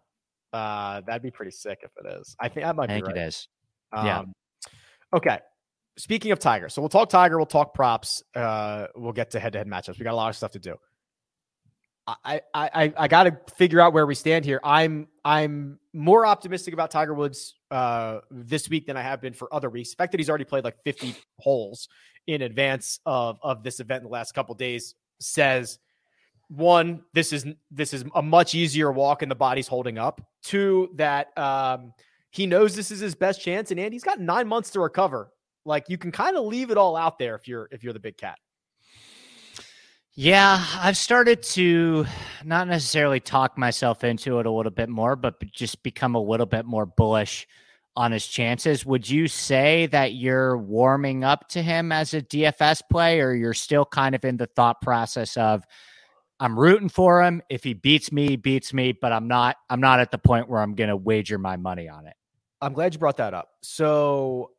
[0.54, 2.36] Uh, that'd be pretty sick if it is.
[2.40, 3.18] I think that might I think right.
[3.18, 3.48] it is.
[3.94, 4.24] Um, yeah.
[5.14, 5.40] Okay.
[5.98, 7.38] Speaking of Tiger, so we'll talk Tiger.
[7.38, 8.24] We'll talk props.
[8.34, 10.00] Uh, we'll get to head to head matchups.
[10.00, 10.76] We got a lot of stuff to do.
[12.24, 14.60] I I I got to figure out where we stand here.
[14.64, 19.54] I'm I'm more optimistic about Tiger Woods uh, this week than I have been for
[19.54, 19.92] other weeks.
[19.92, 21.88] The fact that he's already played like 50 holes
[22.28, 25.80] in advance of of this event in the last couple days says
[26.52, 30.22] one, this is this is a much easier walk and the body's holding up.
[30.44, 31.94] Two, that um,
[32.30, 35.32] he knows this is his best chance, and Andy's got nine months to recover.
[35.64, 38.00] Like you can kind of leave it all out there if you're if you're the
[38.00, 38.38] big cat.
[40.24, 42.06] Yeah, I've started to
[42.44, 46.46] not necessarily talk myself into it a little bit more, but just become a little
[46.46, 47.48] bit more bullish
[47.96, 48.86] on his chances.
[48.86, 53.56] Would you say that you're warming up to him as a DFS play, or you're
[53.56, 55.66] still kind of in the thought process of
[56.40, 57.42] I'm rooting for him.
[57.50, 60.48] If he beats me, he beats me, but I'm not I'm not at the point
[60.48, 62.14] where I'm gonna wager my money on it.
[62.62, 63.50] I'm glad you brought that up.
[63.64, 64.52] So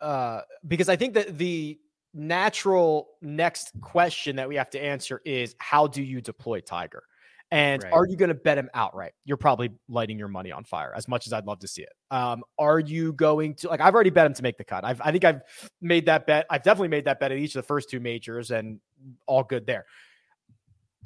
[0.00, 1.78] uh because I think that the
[2.14, 7.02] natural next question that we have to answer is how do you deploy Tiger?
[7.50, 7.92] And right.
[7.92, 9.12] are you going to bet him outright?
[9.24, 11.92] You're probably lighting your money on fire as much as I'd love to see it.
[12.10, 14.84] Um, are you going to like I've already bet him to make the cut.
[14.84, 15.42] I've, I think I've
[15.80, 16.46] made that bet.
[16.50, 18.80] I've definitely made that bet at each of the first two majors and
[19.26, 19.84] all good there.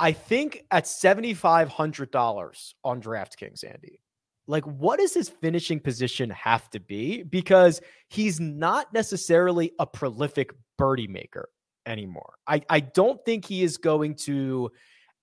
[0.01, 4.01] I think at $7,500 on DraftKings, Andy,
[4.49, 10.53] like what does his finishing position have to be because he's not necessarily a prolific
[10.77, 11.51] birdie maker
[11.89, 12.35] anymore.
[12.47, 14.71] I, I don't think he is going to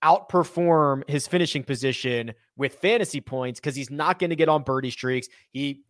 [0.03, 4.91] outperform his finishing position with fantasy points because he's not going to get on birdie
[4.91, 5.27] streaks.
[5.51, 5.83] He,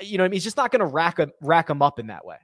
[0.00, 2.36] you know, he's just not going to rack a, rack them up in that way.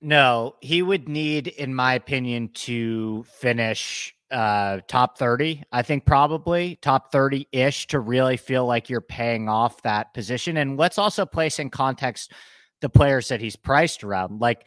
[0.00, 5.62] No, he would need, in my opinion, to finish uh, top 30.
[5.70, 10.56] I think probably top 30 ish to really feel like you're paying off that position.
[10.56, 12.32] And let's also place in context
[12.80, 14.40] the players that he's priced around.
[14.40, 14.66] Like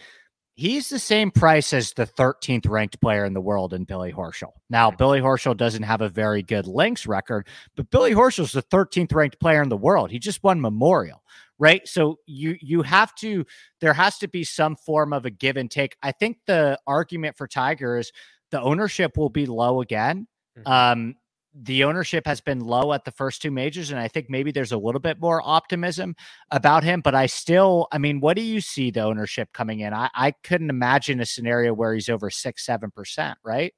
[0.53, 4.51] he's the same price as the 13th ranked player in the world in Billy Horschel.
[4.69, 9.13] Now, Billy Horschel doesn't have a very good links record, but Billy Horschel's the 13th
[9.13, 10.11] ranked player in the world.
[10.11, 11.23] He just won Memorial,
[11.59, 11.85] right?
[11.87, 13.45] So you you have to
[13.81, 15.97] there has to be some form of a give and take.
[16.01, 18.11] I think the argument for Tiger is
[18.51, 20.27] the ownership will be low again.
[20.57, 20.71] Mm-hmm.
[20.71, 21.15] Um,
[21.57, 24.73] the ownership has been low at the first two majors, and I think maybe there's
[24.73, 26.15] a little bit more optimism
[26.51, 26.99] about him.
[26.99, 29.93] But I still, I mean, what do you see the ownership coming in?
[29.93, 33.73] I, I couldn't imagine a scenario where he's over six, seven percent, right?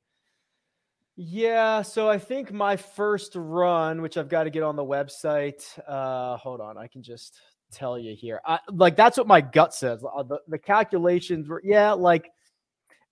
[1.16, 5.64] Yeah, so I think my first run, which I've got to get on the website.
[5.88, 7.40] Uh, hold on, I can just
[7.72, 8.40] tell you here.
[8.46, 10.04] I, like that's what my gut says.
[10.04, 12.30] Uh, the, the calculations were, yeah, like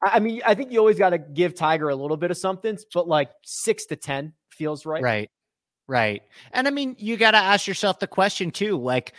[0.05, 2.77] I mean, I think you always got to give Tiger a little bit of something,
[2.93, 5.01] but like six to 10 feels right.
[5.01, 5.29] Right.
[5.87, 6.23] Right.
[6.51, 9.13] And I mean, you got to ask yourself the question too like,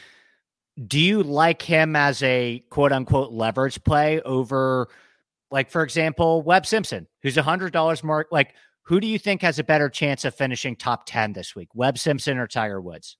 [0.86, 4.88] do you like him as a quote unquote leverage play over,
[5.50, 8.26] like, for example, Webb Simpson, who's a $100 more?
[8.30, 11.68] Like, who do you think has a better chance of finishing top 10 this week,
[11.74, 13.16] Webb Simpson or Tiger Woods?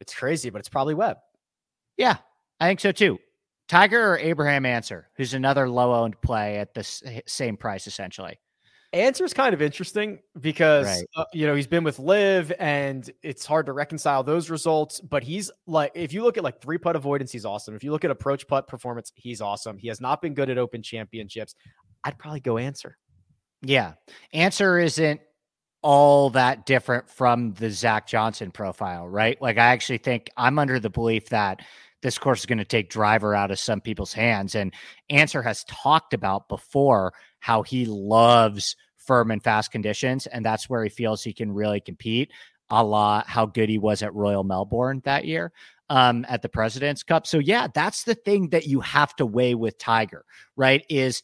[0.00, 1.18] It's crazy, but it's probably Webb.
[1.96, 2.16] Yeah,
[2.58, 3.18] I think so too.
[3.70, 6.82] Tiger or Abraham Ancer, who's another low owned play at the
[7.26, 8.36] same price essentially.
[8.92, 11.04] Ancer is kind of interesting because right.
[11.14, 14.98] uh, you know he's been with LIV and it's hard to reconcile those results.
[14.98, 17.76] But he's like, if you look at like three putt avoidance, he's awesome.
[17.76, 19.78] If you look at approach putt performance, he's awesome.
[19.78, 21.54] He has not been good at Open Championships.
[22.02, 22.98] I'd probably go Ancer.
[23.62, 23.92] Yeah,
[24.32, 25.20] Ancer isn't
[25.82, 29.40] all that different from the Zach Johnson profile, right?
[29.40, 31.60] Like I actually think I'm under the belief that
[32.02, 34.54] this course is going to take driver out of some people's hands.
[34.54, 34.72] And
[35.10, 40.82] Ancer has talked about before how he loves firm and fast conditions, and that's where
[40.82, 42.30] he feels he can really compete.
[42.72, 45.52] A la how good he was at Royal Melbourne that year
[45.88, 47.26] um, at the President's Cup.
[47.26, 50.24] So yeah, that's the thing that you have to weigh with Tiger,
[50.56, 50.86] right?
[50.88, 51.20] Is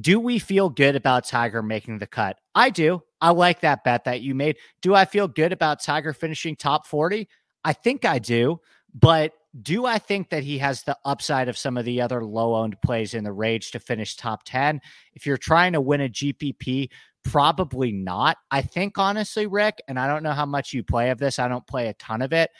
[0.00, 2.38] do we feel good about Tiger making the cut?
[2.54, 3.02] I do.
[3.20, 4.56] I like that bet that you made.
[4.80, 7.28] Do I feel good about Tiger finishing top 40?
[7.64, 8.60] I think I do.
[8.94, 9.32] But
[9.62, 12.80] do I think that he has the upside of some of the other low owned
[12.82, 14.80] plays in the rage to finish top 10?
[15.14, 16.88] If you're trying to win a GPP,
[17.24, 18.36] probably not.
[18.50, 21.48] I think, honestly, Rick, and I don't know how much you play of this, I
[21.48, 22.50] don't play a ton of it.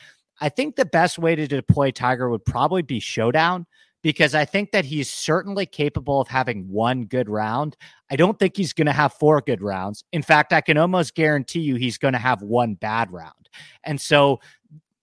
[0.40, 3.66] I think the best way to deploy Tiger would probably be Showdown
[4.03, 7.76] because I think that he's certainly capable of having one good round.
[8.11, 10.05] I don't think he's going to have four good rounds.
[10.12, 13.50] In fact, I can almost guarantee you he's going to have one bad round.
[13.85, 14.40] And so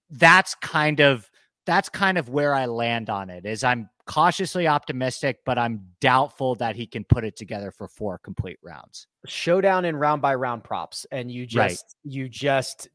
[0.09, 1.29] that's kind of
[1.67, 3.45] that's kind of where I land on it.
[3.45, 8.17] Is I'm cautiously optimistic, but I'm doubtful that he can put it together for four
[8.17, 9.05] complete rounds.
[9.27, 12.13] Showdown and round by round props, and you just right.
[12.13, 12.87] you just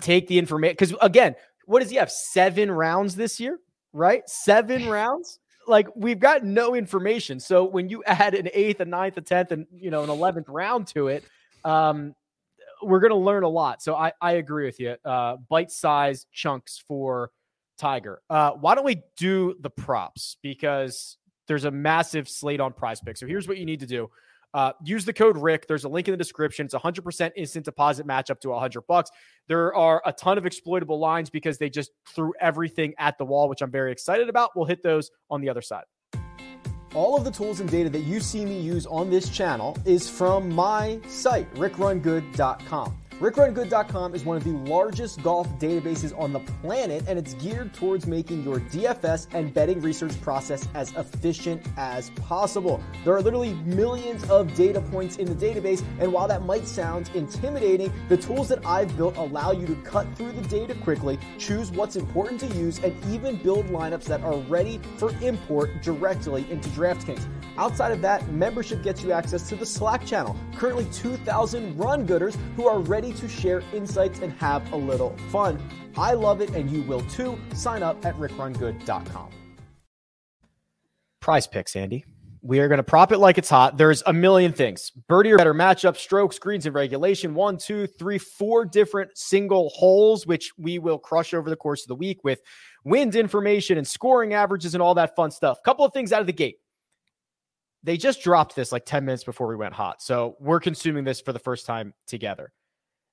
[0.00, 2.10] take the information because again, what does he have?
[2.12, 3.58] Seven rounds this year,
[3.92, 4.22] right?
[4.28, 5.40] Seven rounds.
[5.66, 7.40] Like we've got no information.
[7.40, 10.48] So when you add an eighth, a ninth, a tenth, and you know an eleventh
[10.48, 11.24] round to it,
[11.64, 12.14] um,
[12.82, 13.82] we're going to learn a lot.
[13.82, 14.96] So I, I agree with you.
[15.04, 17.30] Uh, bite size chunks for
[17.80, 18.20] Tiger.
[18.28, 20.36] Uh, why don't we do the props?
[20.42, 21.16] Because
[21.48, 23.16] there's a massive slate on prize pick.
[23.16, 24.10] So here's what you need to do.
[24.52, 25.66] Uh, use the code Rick.
[25.66, 26.66] There's a link in the description.
[26.66, 29.10] It's 100% instant deposit match up to 100 bucks.
[29.48, 33.48] There are a ton of exploitable lines because they just threw everything at the wall,
[33.48, 34.50] which I'm very excited about.
[34.54, 35.84] We'll hit those on the other side.
[36.94, 40.10] All of the tools and data that you see me use on this channel is
[40.10, 42.96] from my site, rickrungood.com.
[43.20, 48.06] RickRunGood.com is one of the largest golf databases on the planet, and it's geared towards
[48.06, 52.82] making your DFS and betting research process as efficient as possible.
[53.04, 57.10] There are literally millions of data points in the database, and while that might sound
[57.12, 61.70] intimidating, the tools that I've built allow you to cut through the data quickly, choose
[61.70, 66.70] what's important to use, and even build lineups that are ready for import directly into
[66.70, 67.28] DraftKings.
[67.58, 72.38] Outside of that, membership gets you access to the Slack channel, currently 2,000 run gooders
[72.56, 75.60] who are ready to share insights and have a little fun.
[75.96, 77.38] I love it and you will too.
[77.54, 79.30] Sign up at rickrungood.com.
[81.20, 82.04] Prize picks, Andy.
[82.42, 83.76] We are going to prop it like it's hot.
[83.76, 84.90] There's a million things.
[85.08, 87.34] Birdie or better matchup, strokes, greens, and regulation.
[87.34, 91.88] One, two, three, four different single holes, which we will crush over the course of
[91.88, 92.40] the week with
[92.82, 95.58] wind information and scoring averages and all that fun stuff.
[95.62, 96.56] Couple of things out of the gate.
[97.82, 100.00] they just dropped this like 10 minutes before we went hot.
[100.00, 102.52] So we're consuming this for the first time together.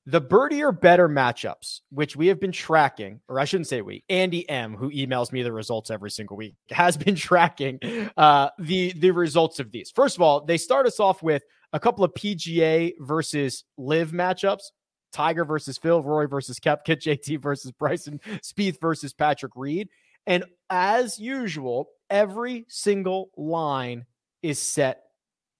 [0.09, 4.05] The birdie or better matchups, which we have been tracking, or I shouldn't say we,
[4.07, 7.77] Andy M, who emails me the results every single week, has been tracking
[8.15, 9.91] uh, the the results of these.
[9.91, 11.43] First of all, they start us off with
[11.73, 14.71] a couple of PGA versus LIV matchups.
[15.11, 19.89] Tiger versus Phil, Rory versus Koepka, JT versus Bryson, Spieth versus Patrick Reed.
[20.25, 24.05] And as usual, every single line
[24.41, 25.03] is set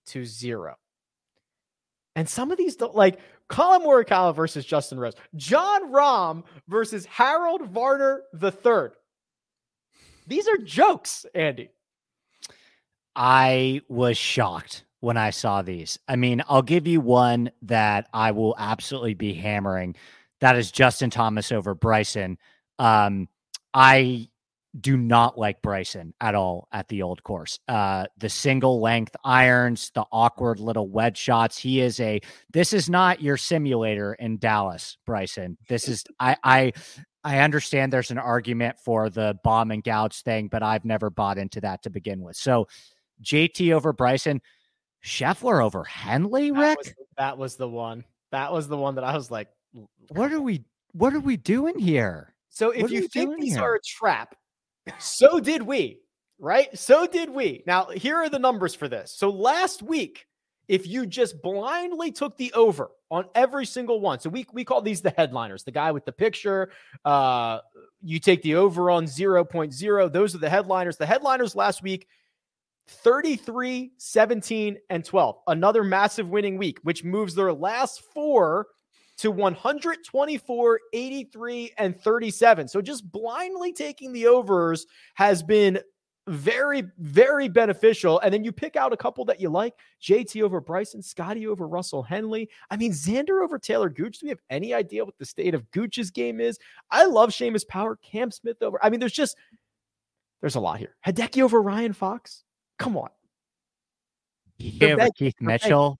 [0.08, 0.76] to zero.
[2.16, 3.20] And some of these don't like
[3.50, 8.90] Collin Morikawa versus Justin Rose, Jon Rahm versus Harold Varner III.
[10.28, 11.70] These are jokes, Andy.
[13.16, 15.98] I was shocked when I saw these.
[16.08, 19.96] I mean, I'll give you one that I will absolutely be hammering.
[20.42, 22.38] That is Justin Thomas over Bryson.
[22.78, 23.28] Um,
[23.74, 24.30] I
[24.80, 27.60] do not like Bryson at all at the old course.
[27.68, 31.58] Uh, the single length irons, the awkward little wedge shots.
[31.58, 32.22] He is a.
[32.52, 35.58] This is not your simulator in Dallas, Bryson.
[35.68, 36.74] This is I I
[37.24, 41.38] I understand there's an argument for the bomb and gouge thing, but I've never bought
[41.38, 42.36] into that to begin with.
[42.36, 42.68] So
[43.24, 44.42] JT over Bryson,
[45.04, 46.52] Scheffler over Henley.
[46.52, 48.04] Rick, that was, that was the one.
[48.32, 49.50] That was the one that I was like,
[50.10, 50.66] what are we?
[50.94, 52.34] What are we doing here?
[52.50, 53.64] So if you think these here?
[53.64, 54.36] are a trap,
[55.00, 56.00] so did we,
[56.40, 56.76] right?
[56.78, 57.64] So did we.
[57.66, 59.12] Now, here are the numbers for this.
[59.12, 60.28] So last week,
[60.68, 64.82] if you just blindly took the over on every single one, so we we call
[64.82, 66.72] these the headliners, the guy with the picture.
[67.06, 67.60] Uh,
[68.02, 70.12] you take the over on 0.0.
[70.12, 70.98] Those are the headliners.
[70.98, 72.08] The headliners last week
[72.88, 75.38] 33, 17, and 12.
[75.48, 78.68] Another massive winning week, which moves their last four
[79.18, 82.68] to 124, 83, and 37.
[82.68, 85.80] So just blindly taking the overs has been
[86.28, 88.20] very, very beneficial.
[88.20, 91.68] And then you pick out a couple that you like JT over Bryson, Scotty over
[91.68, 92.50] Russell Henley.
[92.70, 94.20] I mean, Xander over Taylor Gooch.
[94.20, 96.60] Do we have any idea what the state of Gooch's game is?
[96.92, 98.78] I love Seamus Power, Cam Smith over.
[98.84, 99.38] I mean, there's just,
[100.42, 100.96] there's a lot here.
[101.06, 102.44] Hideki over Ryan Fox.
[102.78, 103.10] Come on.
[104.82, 106.00] Over Keith Mitchell.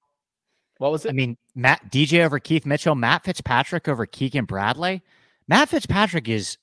[0.78, 1.10] What was it?
[1.10, 5.04] I mean, Matt DJ over Keith Mitchell, Matt Fitzpatrick over Keegan Bradley.
[5.48, 6.58] Matt Fitzpatrick is,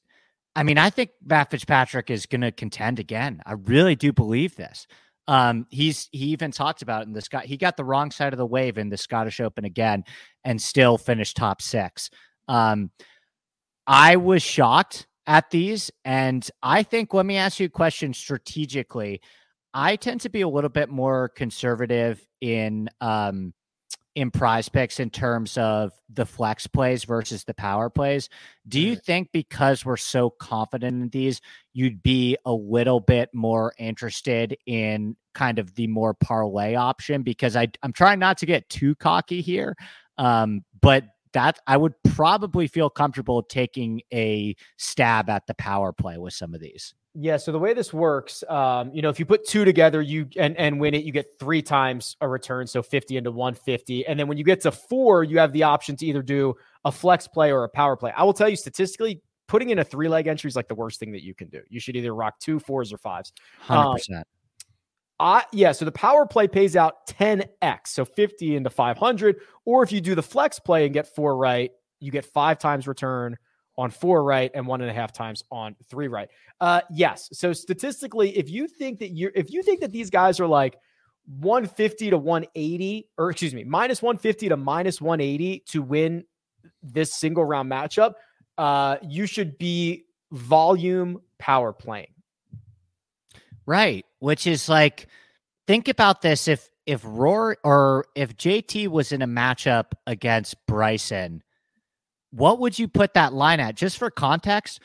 [0.54, 3.40] I mean, I think Matt Fitzpatrick is going to contend again.
[3.46, 4.86] I really do believe this.
[5.26, 7.46] Um, he's he even talked about it in the Scott.
[7.46, 10.04] He got the wrong side of the wave in the Scottish Open again,
[10.44, 12.10] and still finished top six.
[12.46, 12.90] Um,
[13.86, 17.14] I was shocked at these, and I think.
[17.14, 19.22] Let me ask you a question strategically.
[19.72, 23.54] I tend to be a little bit more conservative in um,
[24.14, 28.28] in prize picks in terms of the flex plays versus the power plays.
[28.68, 31.40] Do you think because we're so confident in these,
[31.72, 37.22] you'd be a little bit more interested in kind of the more parlay option?
[37.22, 39.74] Because I, I'm trying not to get too cocky here,
[40.16, 41.04] um, but
[41.34, 46.54] that I would probably feel comfortable taking a stab at the power play with some
[46.54, 46.94] of these.
[47.16, 47.36] Yeah.
[47.36, 50.56] So the way this works, um, you know, if you put two together, you and
[50.56, 54.04] and win it, you get three times a return, so fifty into one fifty.
[54.06, 56.54] And then when you get to four, you have the option to either do
[56.84, 58.12] a flex play or a power play.
[58.16, 60.98] I will tell you statistically, putting in a three leg entry is like the worst
[60.98, 61.60] thing that you can do.
[61.68, 63.32] You should either rock two fours or fives.
[63.60, 64.26] Hundred um, percent.
[65.20, 69.36] I yeah, so the power play pays out 10x, so 50 into 500.
[69.64, 72.88] Or if you do the flex play and get four right, you get five times
[72.88, 73.36] return
[73.76, 76.28] on four right and one and a half times on three right.
[76.60, 77.28] Uh, yes.
[77.32, 80.76] So statistically, if you think that you're, if you think that these guys are like
[81.26, 86.24] 150 to 180, or excuse me, minus 150 to minus 180 to win
[86.82, 88.12] this single round matchup,
[88.58, 92.13] uh, you should be volume power playing.
[93.66, 94.04] Right.
[94.18, 95.08] Which is like,
[95.66, 96.48] think about this.
[96.48, 101.42] If, if Roar or if JT was in a matchup against Bryson,
[102.30, 103.76] what would you put that line at?
[103.76, 104.80] Just for context,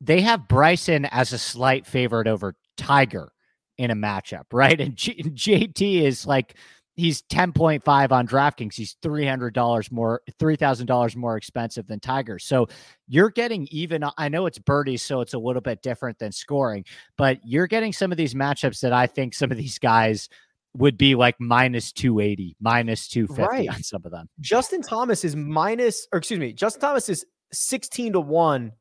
[0.00, 3.32] they have Bryson as a slight favorite over Tiger
[3.78, 4.80] in a matchup, right?
[4.80, 6.56] And G- JT is like
[6.96, 8.74] he's 10.5 on DraftKings.
[8.74, 12.38] He's $300 more, $3,000 more expensive than Tiger.
[12.38, 12.68] So
[13.08, 16.84] you're getting even, I know it's birdies, so it's a little bit different than scoring,
[17.16, 20.28] but you're getting some of these matchups that I think some of these guys
[20.74, 23.68] would be like minus 280, minus 250 right.
[23.74, 24.28] on some of them.
[24.40, 28.72] Justin Thomas is minus, or excuse me, Justin Thomas is 16 to 1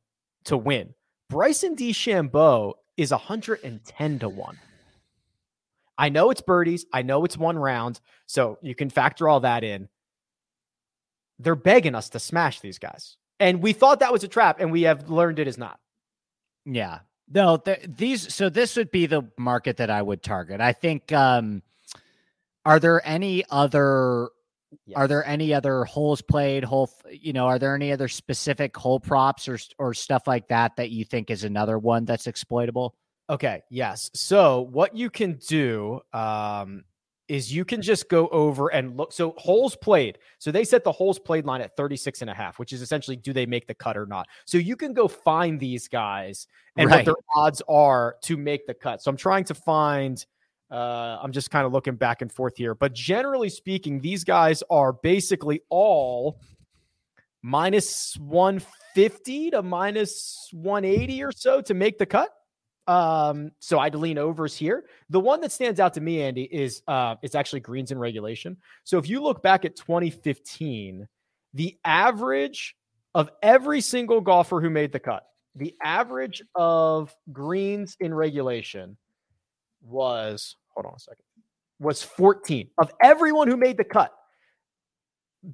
[0.45, 0.93] to win.
[1.29, 4.59] Bryson DeChambeau is 110 to 1.
[6.01, 6.87] I know it's birdies.
[6.91, 8.01] I know it's one round.
[8.25, 9.87] So you can factor all that in.
[11.37, 13.17] They're begging us to smash these guys.
[13.39, 15.79] And we thought that was a trap, and we have learned it is not.
[16.65, 16.99] Yeah.
[17.31, 20.59] No, th- these, so this would be the market that I would target.
[20.59, 21.61] I think, um,
[22.65, 24.29] Are there any other
[24.85, 24.97] Yes.
[24.97, 29.01] Are there any other holes played, hole, you know, are there any other specific hole
[29.01, 32.95] props or or stuff like that that you think is another one that's exploitable?
[33.31, 34.11] Okay, yes.
[34.13, 36.83] So what you can do um,
[37.29, 39.13] is you can just go over and look.
[39.13, 40.17] So holes played.
[40.37, 43.15] So they set the holes played line at 36 and a half, which is essentially
[43.15, 44.27] do they make the cut or not.
[44.45, 48.73] So you can go find these guys and what their odds are to make the
[48.73, 49.01] cut.
[49.01, 50.23] So I'm trying to find
[50.69, 54.61] uh, I'm just kind of looking back and forth here, but generally speaking, these guys
[54.69, 56.39] are basically all
[57.41, 62.29] minus 150 to minus 180 or so to make the cut.
[62.87, 64.85] Um, so I'd lean overs here.
[65.09, 68.57] The one that stands out to me, Andy, is uh, it's actually greens in regulation.
[68.83, 71.07] So if you look back at 2015,
[71.53, 72.75] the average
[73.13, 75.25] of every single golfer who made the cut,
[75.55, 78.97] the average of greens in regulation
[79.81, 81.23] was hold on a second
[81.79, 84.13] was 14 of everyone who made the cut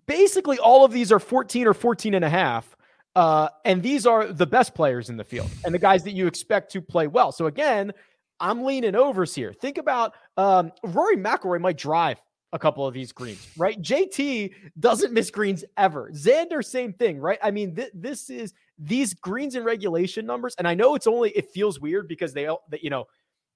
[0.05, 2.75] basically all of these are 14 or 14 and a half
[3.17, 6.27] uh, and these are the best players in the field and the guys that you
[6.27, 7.31] expect to play well.
[7.31, 7.91] So again
[8.39, 9.51] i'm leaning overs here.
[9.51, 12.21] Think about um, rory mcilroy might drive
[12.53, 13.81] a couple of these greens right?
[13.81, 16.11] Jt doesn't miss greens ever.
[16.13, 17.39] Xander same thing right?
[17.41, 21.31] I mean th- this is these greens and regulation numbers and i know it's only
[21.31, 22.47] it feels weird because they
[22.79, 23.05] you know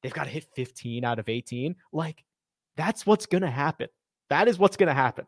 [0.01, 2.23] they've got to hit 15 out of 18 like
[2.75, 3.89] that's what's to happen.
[4.29, 5.27] That is what's to happen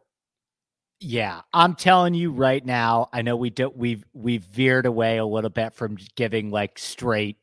[1.00, 3.10] Yeah, I'm telling you right now.
[3.12, 7.38] I know we do we've we've veered away a little bit from giving like straight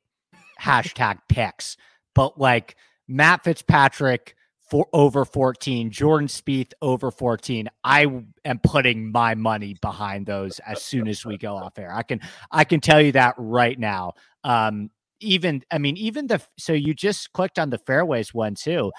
[0.60, 1.76] hashtag picks,
[2.14, 2.76] but like
[3.06, 4.34] Matt Fitzpatrick
[4.70, 7.68] for over 14, Jordan Spieth over 14.
[7.82, 8.06] I
[8.44, 11.92] am putting my money behind those as soon as we go off air.
[11.92, 12.20] I can
[12.50, 14.12] I can tell you that right now.
[14.44, 14.90] Um,
[15.20, 18.90] even I mean, even the so you just clicked on the fairways one too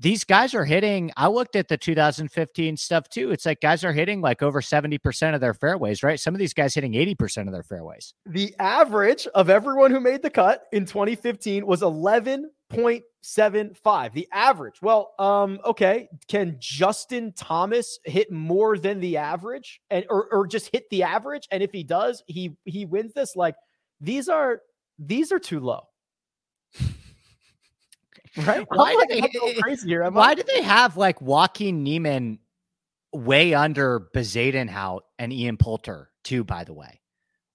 [0.00, 1.12] these guys are hitting.
[1.16, 3.30] I looked at the 2015 stuff too.
[3.32, 6.18] It's like guys are hitting like over 70% of their fairways, right?
[6.18, 8.14] Some of these guys hitting 80% of their fairways.
[8.24, 15.12] the average of everyone who made the cut in 2015 was 11.75 the average well
[15.18, 20.84] um okay can justin thomas hit more than the average and or, or just hit
[20.90, 23.54] the average and if he does he he wins this like
[24.00, 24.60] these are
[24.98, 25.82] these are too low
[28.38, 30.20] right Why do like, they- I'm going crazy here am I?
[30.20, 32.38] Why do they have like Joaquin Niemann
[33.12, 37.00] way under Bezuidenhout and Ian Poulter too, by the way?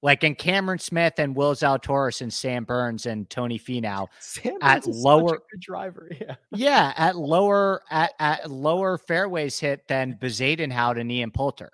[0.01, 4.07] Like in Cameron Smith and Will Zalatoris and Sam Burns and Tony Finau.
[4.19, 8.97] Sam at Burns is such a lower- driver yeah Yeah, at lower at, at lower
[8.99, 11.71] fairways hit than Bezuidenhout and Ian Poulter.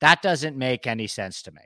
[0.00, 1.62] That doesn't make any sense to me.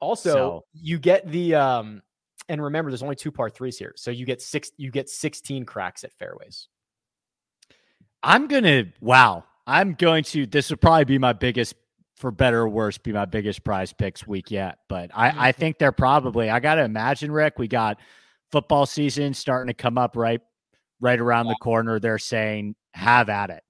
[0.00, 2.02] Also, So- you get the um
[2.48, 3.92] and remember there's only two par threes here.
[3.96, 6.68] So you get six you get 16 cracks at fairways.
[8.22, 9.44] I'm gonna wow.
[9.66, 11.74] I'm going to this would probably be my biggest
[12.16, 14.78] for better or worse, be my biggest prize picks week yet.
[14.88, 17.98] But I, I think they're probably I gotta imagine, Rick, we got
[18.50, 20.40] football season starting to come up right
[21.00, 22.00] right around the corner.
[22.00, 23.62] They're saying have at it.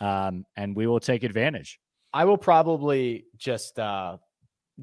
[0.00, 1.78] Um, and we will take advantage.
[2.12, 4.16] I will probably just uh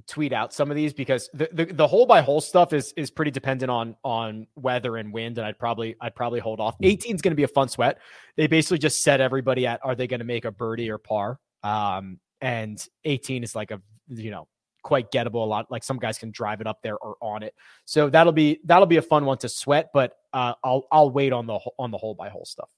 [0.08, 3.10] tweet out some of these because the, the the hole by hole stuff is is
[3.10, 6.76] pretty dependent on on weather and wind and I'd probably I'd probably hold off.
[6.82, 8.00] 18 is going to be a fun sweat.
[8.36, 11.40] They basically just set everybody at are they going to make a birdie or par?
[11.64, 14.48] Um and 18 is like a you know
[14.82, 17.54] quite gettable a lot like some guys can drive it up there or on it.
[17.86, 21.34] So that'll be that'll be a fun one to sweat but uh I'll I'll wait
[21.34, 22.70] on the on the hole by hole stuff.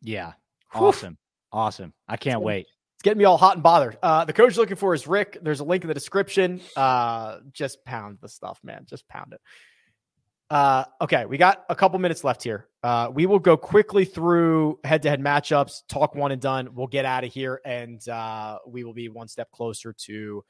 [0.00, 0.32] Yeah.
[0.72, 0.86] Whew.
[0.86, 1.18] Awesome.
[1.52, 1.92] Awesome.
[2.08, 2.66] I can't wait.
[3.02, 3.98] It's getting me all hot and bothered.
[4.00, 5.38] Uh, the coach looking for is Rick.
[5.42, 6.60] There's a link in the description.
[6.76, 8.86] Uh, just pound the stuff, man.
[8.88, 9.40] Just pound it.
[10.48, 12.68] Uh, okay, we got a couple minutes left here.
[12.84, 16.68] Uh, we will go quickly through head-to-head matchups, talk one and done.
[16.76, 20.44] We'll get out of here, and uh, we will be one step closer to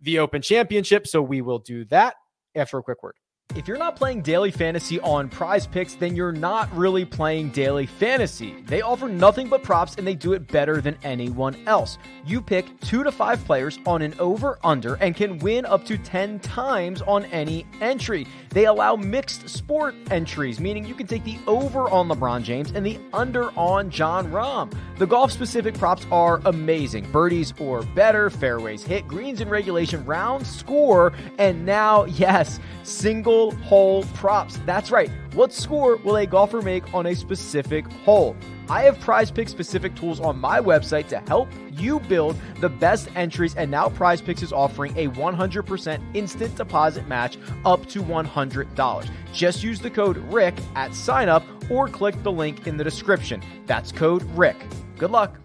[0.00, 1.06] the Open Championship.
[1.06, 2.16] So we will do that
[2.56, 3.14] after a quick word.
[3.54, 7.84] If you're not playing daily fantasy on prize picks, then you're not really playing daily
[7.84, 8.54] fantasy.
[8.66, 11.98] They offer nothing but props and they do it better than anyone else.
[12.24, 15.98] You pick two to five players on an over under and can win up to
[15.98, 18.26] 10 times on any entry.
[18.48, 22.86] They allow mixed sport entries, meaning you can take the over on LeBron James and
[22.86, 24.72] the under on Jon Rahm.
[24.96, 30.46] The golf specific props are amazing birdies or better, fairways hit, greens in regulation, round
[30.46, 34.58] score, and now, yes, single single hole props.
[34.66, 35.10] That's right.
[35.34, 38.36] What score will a golfer make on a specific hole?
[38.68, 43.08] I have prize pick specific tools on my website to help you build the best
[43.16, 49.10] entries, and now Prize Picks is offering a 100% instant deposit match up to $100.
[49.32, 53.42] Just use the code RICK at sign up or click the link in the description.
[53.66, 54.56] That's code RICK.
[54.98, 55.38] Good luck.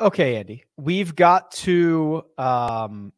[0.00, 3.12] Okay, Andy, we've got to um,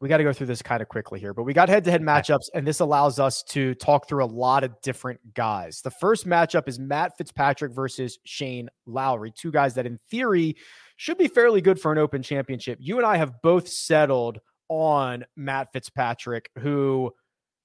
[0.00, 1.90] we got to go through this kind of quickly here, but we got head to
[1.90, 5.80] head matchups, and this allows us to talk through a lot of different guys.
[5.80, 10.56] The first matchup is Matt Fitzpatrick versus Shane Lowry, two guys that in theory
[10.96, 12.78] should be fairly good for an open championship.
[12.80, 14.38] You and I have both settled
[14.68, 17.12] on Matt Fitzpatrick, who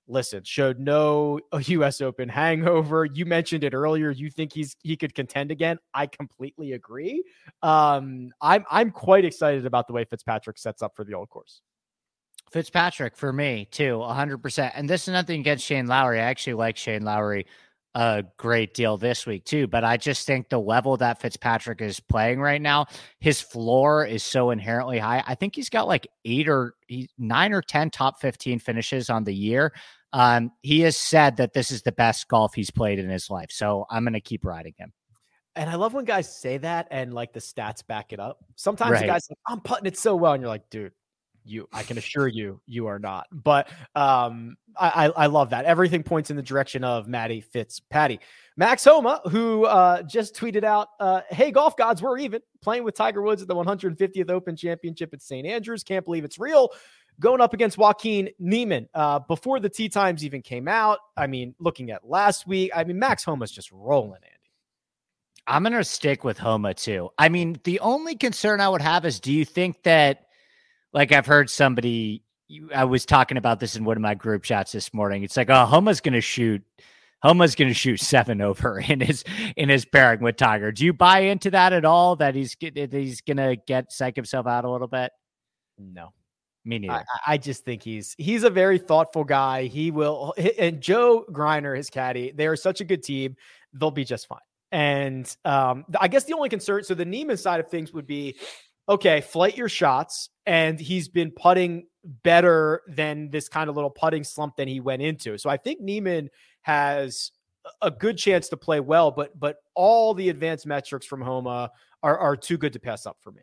[0.07, 3.05] listen, showed no US Open hangover.
[3.05, 4.11] You mentioned it earlier.
[4.11, 5.79] You think he's he could contend again.
[5.93, 7.23] I completely agree.
[7.61, 11.61] Um, I'm I'm quite excited about the way Fitzpatrick sets up for the old course.
[12.51, 14.71] Fitzpatrick for me too, 100%.
[14.75, 16.19] And this is nothing against Shane Lowry.
[16.19, 17.45] I actually like Shane Lowry
[17.93, 21.99] a great deal this week too, but I just think the level that Fitzpatrick is
[21.99, 22.85] playing right now,
[23.19, 25.23] his floor is so inherently high.
[25.27, 26.75] I think he's got like eight or
[27.17, 29.73] nine or 10 top 15 finishes on the year.
[30.13, 33.49] Um, he has said that this is the best golf he's played in his life.
[33.51, 34.93] So I'm going to keep riding him.
[35.55, 38.39] And I love when guys say that and like the stats back it up.
[38.55, 39.07] Sometimes right.
[39.07, 40.33] guys like, I'm putting it so well.
[40.33, 40.93] And you're like, dude,
[41.43, 45.65] you i can assure you you are not but um I, I love that.
[45.65, 48.19] Everything points in the direction of maddie fitz patty
[48.57, 52.41] max homa who uh just tweeted out uh hey golf gods we're even.
[52.61, 55.83] Playing with tiger woods at the 150th open championship at st andrews.
[55.83, 56.69] Can't believe it's real.
[57.19, 60.99] Going up against joaquin niemann uh before the tee times even came out.
[61.17, 64.51] I mean looking at last week i mean max homa's just rolling andy.
[65.47, 67.09] I'm gonna stick with homa too.
[67.17, 70.27] I mean the only concern i would have is do you think that
[70.93, 72.23] like I've heard somebody,
[72.73, 75.23] I was talking about this in one of my group chats this morning.
[75.23, 76.63] It's like, oh, Homa's going to shoot.
[77.21, 79.23] Homa's going to shoot seven over in his
[79.55, 80.71] in his pairing with Tiger.
[80.71, 82.15] Do you buy into that at all?
[82.15, 85.11] That he's that he's going to get psych himself out a little bit?
[85.77, 86.13] No,
[86.65, 86.93] me neither.
[86.93, 89.65] I, I, just think he's he's a very thoughtful guy.
[89.65, 93.35] He will and Joe Greiner, his caddy, they are such a good team.
[93.73, 94.39] They'll be just fine.
[94.71, 98.37] And um, I guess the only concern, so the Niemann side of things would be
[98.89, 100.29] okay, flight your shots.
[100.45, 105.01] And he's been putting better than this kind of little putting slump than he went
[105.01, 105.38] into.
[105.38, 106.29] So I think Niemann
[106.63, 107.32] has
[107.82, 111.71] a good chance to play well, but but all the advanced metrics from Homa
[112.03, 113.41] are, are too good to pass up for me.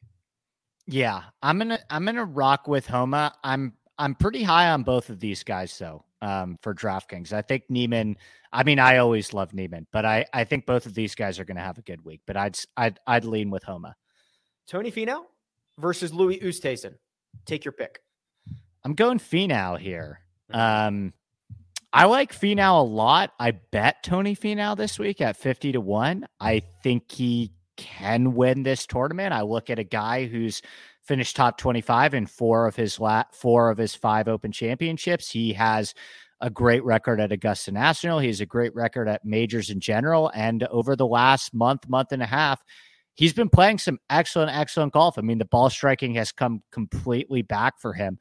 [0.86, 3.34] Yeah, I'm gonna I'm gonna rock with Homa.
[3.44, 6.04] I'm I'm pretty high on both of these guys though.
[6.20, 8.16] Um, for DraftKings, I think Niemann.
[8.52, 11.44] I mean, I always love Niemann, but I I think both of these guys are
[11.44, 12.22] going to have a good week.
[12.26, 13.94] But I'd I'd I'd lean with Homa.
[14.68, 15.22] Tony Finau
[15.78, 16.94] versus Louis Oosthuizen.
[17.46, 18.00] Take your pick.
[18.84, 20.20] I'm going Finau here.
[20.52, 21.12] Um,
[21.92, 23.32] I like Finau a lot.
[23.40, 26.26] I bet Tony Finau this week at 50 to 1.
[26.38, 29.32] I think he can win this tournament.
[29.32, 30.60] I look at a guy who's
[31.02, 35.30] finished top 25 in four of his la- four of his five open championships.
[35.30, 35.94] He has
[36.40, 38.18] a great record at Augusta National.
[38.18, 40.30] He has a great record at majors in general.
[40.34, 42.62] And over the last month, month and a half,
[43.18, 45.18] he's been playing some excellent, excellent golf.
[45.18, 48.16] I mean, the ball striking has come completely back for him.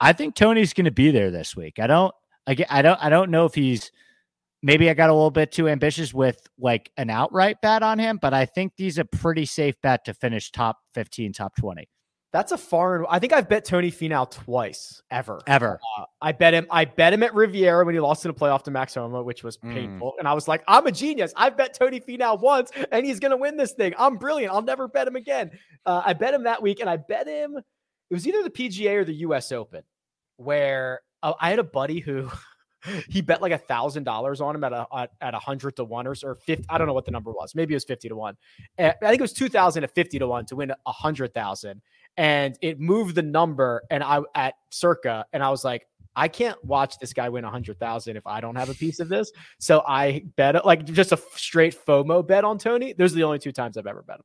[0.00, 1.78] I think Tony's going to be there this week.
[1.78, 2.14] I don't,
[2.46, 3.92] I, I don't, I don't know if he's.
[4.62, 8.18] Maybe I got a little bit too ambitious with like an outright bet on him,
[8.20, 11.88] but I think he's a pretty safe bet to finish top 15, top 20.
[12.32, 13.06] That's a foreign.
[13.10, 15.40] I think I've bet Tony Finau twice ever.
[15.48, 15.80] Ever.
[15.98, 16.66] Uh, I bet him.
[16.70, 19.42] I bet him at Riviera when he lost in a playoff to Max Homa, which
[19.42, 19.74] was mm.
[19.74, 20.14] painful.
[20.18, 21.32] And I was like, I'm a genius.
[21.36, 23.94] I've bet Tony Finau once, and he's going to win this thing.
[23.98, 24.52] I'm brilliant.
[24.52, 25.50] I'll never bet him again.
[25.84, 27.56] Uh, I bet him that week, and I bet him.
[27.56, 29.50] It was either the PGA or the U.S.
[29.50, 29.82] Open,
[30.36, 32.30] where uh, I had a buddy who.
[33.10, 34.86] he bet like a thousand dollars on him at a
[35.20, 36.64] at a hundred to one or, or fifty.
[36.70, 37.54] I don't know what the number was.
[37.54, 38.38] Maybe it was fifty to one.
[38.78, 41.82] I think it was two thousand to fifty to one to win a hundred thousand
[42.16, 45.86] and it moved the number and I at circa and I was like
[46.16, 49.00] I can't watch this guy win a hundred thousand if I don't have a piece
[49.00, 49.30] of this.
[49.58, 52.92] So I bet like just a straight FOMO bet on Tony.
[52.92, 54.24] Those are the only two times I've ever bet him.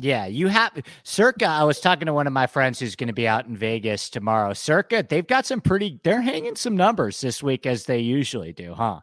[0.00, 1.46] Yeah, you have Circa.
[1.46, 4.08] I was talking to one of my friends who's going to be out in Vegas
[4.08, 4.52] tomorrow.
[4.52, 5.98] Circa, they've got some pretty.
[6.04, 9.00] They're hanging some numbers this week as they usually do, huh?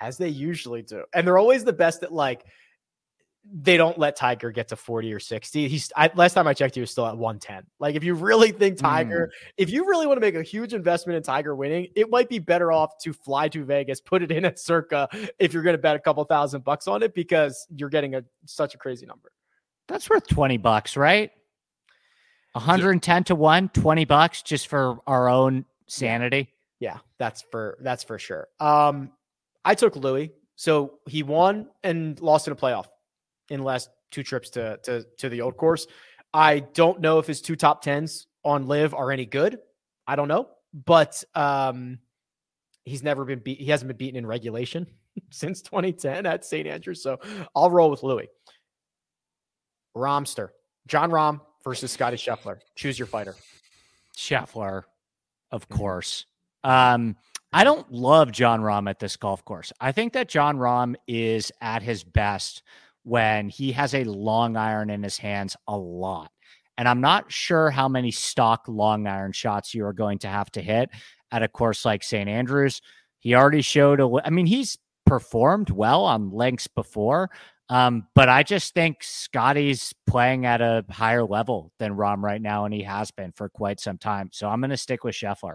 [0.00, 2.46] As they usually do, and they're always the best at like
[3.44, 5.68] they don't let Tiger get to 40 or 60.
[5.68, 7.64] He's I, last time I checked, he was still at 110.
[7.78, 9.52] Like, if you really think Tiger, mm.
[9.56, 12.38] if you really want to make a huge investment in Tiger winning, it might be
[12.38, 15.82] better off to fly to Vegas, put it in at circa if you're going to
[15.82, 19.32] bet a couple thousand bucks on it because you're getting a such a crazy number.
[19.88, 21.30] That's worth 20 bucks, right?
[22.52, 26.52] 110 to 1, 20 bucks just for our own sanity.
[26.78, 28.48] Yeah, that's for that's for sure.
[28.58, 29.12] Um,
[29.64, 32.86] I took Louis, so he won and lost in a playoff
[33.50, 35.86] in the last two trips to to to the old course.
[36.32, 39.58] I don't know if his two top tens on LIV are any good.
[40.06, 41.98] I don't know, but um,
[42.84, 43.60] he's never been beat.
[43.60, 44.86] He hasn't been beaten in regulation
[45.30, 46.66] since 2010 at St.
[46.66, 47.02] Andrews.
[47.02, 47.18] So
[47.54, 48.28] I'll roll with Louis.
[49.96, 50.50] Rahmster,
[50.86, 52.58] Jon Rahm versus Scotty Scheffler.
[52.76, 53.34] Choose your fighter.
[54.16, 54.82] Scheffler,
[55.50, 56.26] of course.
[56.62, 57.16] Um,
[57.52, 59.72] I don't love Jon Rahm at this golf course.
[59.80, 62.62] I think that Jon Rahm is at his best
[63.02, 66.30] when he has a long iron in his hands a lot.
[66.76, 70.50] And I'm not sure how many stock long iron shots you are going to have
[70.52, 70.90] to hit
[71.30, 72.28] at a course like St.
[72.28, 72.80] Andrews.
[73.18, 77.30] He already showed a, I mean, he's performed well on links before.
[77.68, 82.64] Um, but I just think Scotty's playing at a higher level than Rahm right now,
[82.64, 84.30] and he has been for quite some time.
[84.32, 85.54] So I'm going to stick with Scheffler.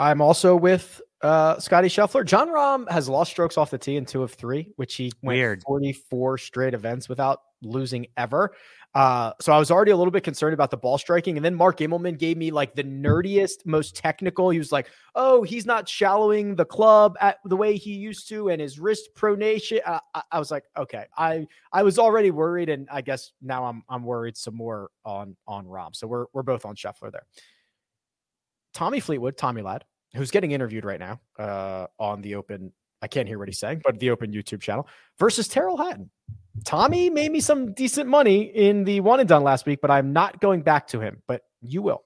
[0.00, 2.24] I'm also with uh, Scotty Scheffler.
[2.24, 5.36] Jon Rahm has lost strokes off the tee in two of three, which he went
[5.36, 5.62] Weird.
[5.62, 8.54] 44 straight events without losing ever.
[8.94, 11.36] Uh, so I was already a little bit concerned about the ball striking.
[11.36, 14.48] And then Mark Immelman gave me like the nerdiest, most technical.
[14.50, 18.48] He was like, oh, he's not shallowing the club at the way he used to
[18.48, 19.80] and his wrist pronation.
[19.84, 22.70] Uh, I, I was like, okay, I I was already worried.
[22.70, 25.94] And I guess now I'm I'm worried some more on on Rahm.
[25.94, 27.26] So we're we're both on Scheffler there.
[28.72, 29.84] Tommy Fleetwood, Tommy Lad,
[30.14, 32.72] who's getting interviewed right now uh, on the open.
[33.00, 34.88] I can't hear what he's saying, but the open YouTube channel
[35.18, 36.10] versus Tyrrell Hatton.
[36.64, 40.12] Tommy made me some decent money in the one and done last week, but I'm
[40.12, 41.22] not going back to him.
[41.28, 42.02] But you will.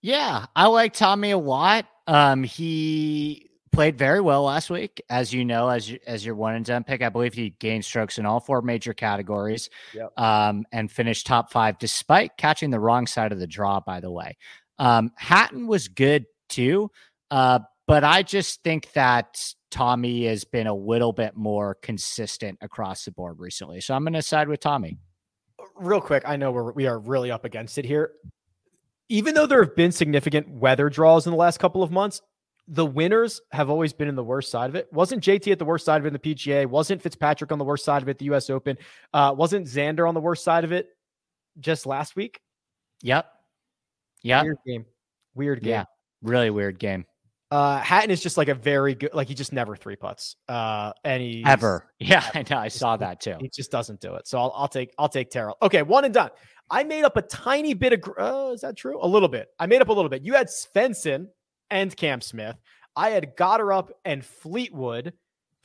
[0.00, 1.86] Yeah, I like Tommy a lot.
[2.06, 6.64] Um, he played very well last week, as you know, as as your one and
[6.64, 7.02] done pick.
[7.02, 10.18] I believe he gained strokes in all four major categories, yep.
[10.18, 13.80] um, and finished top five despite catching the wrong side of the draw.
[13.80, 14.36] By the way,
[14.78, 16.90] um, Hatton was good too,
[17.30, 19.36] uh, but I just think that
[19.70, 23.80] Tommy has been a little bit more consistent across the board recently.
[23.80, 24.98] So I'm going to side with Tommy.
[25.76, 28.12] Real quick, I know we're we are really up against it here.
[29.08, 32.20] Even though there have been significant weather draws in the last couple of months,
[32.68, 34.92] the winners have always been in the worst side of it.
[34.92, 36.66] Wasn't JT at the worst side of it in the PGA?
[36.66, 38.78] Wasn't Fitzpatrick on the worst side of it the US Open?
[39.12, 40.88] Uh, wasn't Xander on the worst side of it
[41.58, 42.40] just last week?
[43.02, 43.26] Yep.
[44.22, 44.42] Yeah.
[44.42, 44.84] Weird game.
[45.34, 45.70] Weird game.
[45.70, 45.84] Yeah.
[46.22, 47.04] Really weird game.
[47.50, 50.36] Uh, Hatton is just like a very good, like he just never three putts.
[50.48, 53.36] Uh, and he ever, yeah, I know, I saw that too.
[53.40, 54.26] He just doesn't do it.
[54.26, 55.58] So I'll, I'll take, I'll take Tyrrell.
[55.60, 56.30] Okay, one and done.
[56.70, 58.98] I made up a tiny bit of, uh, is that true?
[59.02, 59.48] A little bit.
[59.58, 60.22] I made up a little bit.
[60.22, 61.26] You had Svensson
[61.70, 62.56] and Cam Smith.
[62.96, 65.12] I had Gotterup and Fleetwood.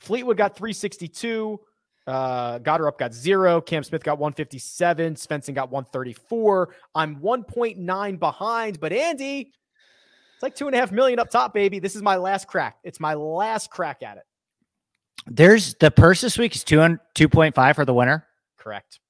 [0.00, 1.58] Fleetwood got 362.
[2.06, 3.62] Uh, Gotterup got zero.
[3.62, 5.14] Cam Smith got 157.
[5.14, 6.74] Svensson got 134.
[6.94, 9.52] I'm 1.9 behind, but Andy,
[10.38, 11.80] it's like two and a half million up top, baby.
[11.80, 12.76] This is my last crack.
[12.84, 14.22] It's my last crack at it.
[15.26, 18.24] There's the purse this week is two 2.5 for the winner.
[18.56, 19.00] Correct.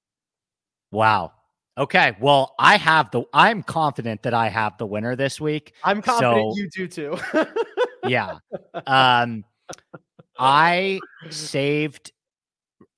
[0.91, 1.33] Wow.
[1.77, 2.17] Okay.
[2.19, 5.75] Well, I have the, I'm confident that I have the winner this week.
[5.85, 7.19] I'm confident so, you do too.
[8.07, 8.39] yeah.
[8.87, 9.45] Um,
[10.39, 10.99] I
[11.29, 12.11] saved,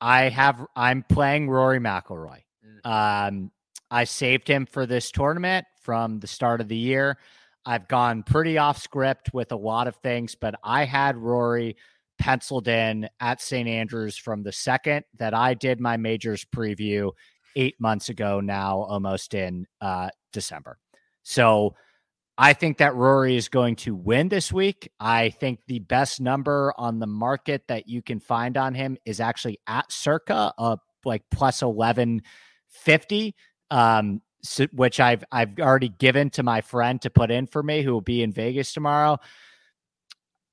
[0.01, 2.43] I have, I'm playing Rory McIlroy.
[2.85, 3.27] Mm.
[3.29, 3.51] Um,
[3.91, 7.19] I saved him for this tournament from the start of the year.
[7.67, 11.77] I've gone pretty off script with a lot of things, but I had Rory
[12.19, 13.69] penciled in at St.
[13.69, 17.13] Andrews from the second that I did my majors preview
[17.57, 20.79] eight months ago now, almost in uh, December.
[21.23, 21.75] So
[22.39, 24.91] I think that Rory is going to win this week.
[24.99, 29.21] I think the best number on the market that you can find on him is
[29.21, 33.35] actually at circa uh, like plus 1150.
[33.71, 34.23] Um,
[34.73, 38.01] which I've I've already given to my friend to put in for me, who will
[38.01, 39.19] be in Vegas tomorrow.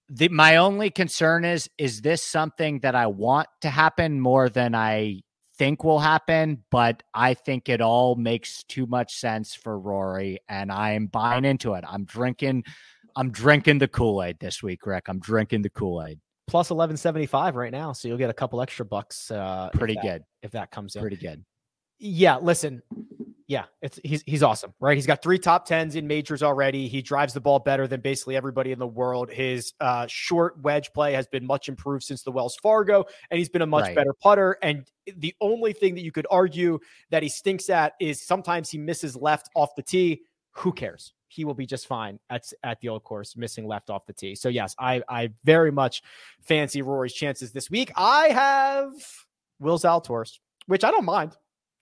[0.09, 4.73] The, my only concern is is this something that I want to happen more than
[4.75, 5.21] I
[5.57, 10.71] think will happen, but I think it all makes too much sense for Rory, and
[10.71, 11.83] I am buying into it.
[11.87, 12.63] I'm drinking,
[13.15, 15.05] I'm drinking the Kool Aid this week, Rick.
[15.07, 16.19] I'm drinking the Kool Aid.
[16.47, 19.31] Plus eleven seventy five right now, so you'll get a couple extra bucks.
[19.31, 21.01] Uh, Pretty if that, good if that comes in.
[21.01, 21.43] Pretty good.
[21.99, 22.83] Yeah, listen,
[23.47, 24.97] yeah, it's he's he's awesome, right?
[24.97, 26.89] He's got three top tens in majors already.
[26.89, 29.29] He drives the ball better than basically everybody in the world.
[29.31, 33.47] His uh, short wedge play has been much improved since the Wells Fargo, and he's
[33.47, 33.95] been a much right.
[33.95, 34.57] better putter.
[34.61, 34.85] And
[35.15, 36.79] the only thing that you could argue
[37.09, 40.23] that he stinks at is sometimes he misses left off the tee.
[40.51, 41.13] Who cares?
[41.29, 44.35] He will be just fine at at the old course, missing left off the tee.
[44.35, 46.01] So yes, I I very much
[46.41, 47.93] fancy Rory's chances this week.
[47.95, 48.91] I have
[49.57, 51.37] Will Zalatoris, which I don't mind.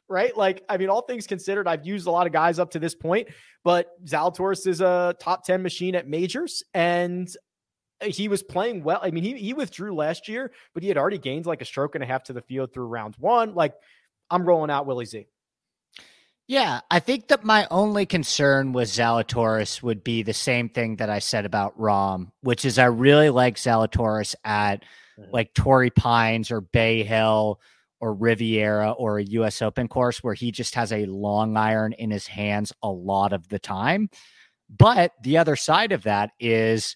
[0.07, 0.35] Right?
[0.35, 2.93] Like, I mean, all things considered, I've used a lot of guys up to this
[2.93, 3.29] point,
[3.63, 6.63] but Zalatoris is a top 10 machine at majors.
[6.73, 7.27] And
[8.03, 8.99] he was playing well.
[9.01, 11.95] I mean, he, he withdrew last year, but he had already gained like a stroke
[11.95, 13.55] and a half to the field through round one.
[13.55, 13.73] Like,
[14.29, 15.25] I'm rolling out Willie Z.
[16.47, 21.09] Yeah, I think that my only concern with Zalatoris would be the same thing that
[21.09, 24.83] I said about Rahm, which is I really like Zalatoris at
[25.17, 25.31] mm-hmm.
[25.31, 27.59] like Torrey Pines or Bay Hill
[27.99, 32.11] or Riviera or a US Open course where he just has a long iron in
[32.11, 34.09] his hands a lot of the time.
[34.69, 36.95] But the other side of that is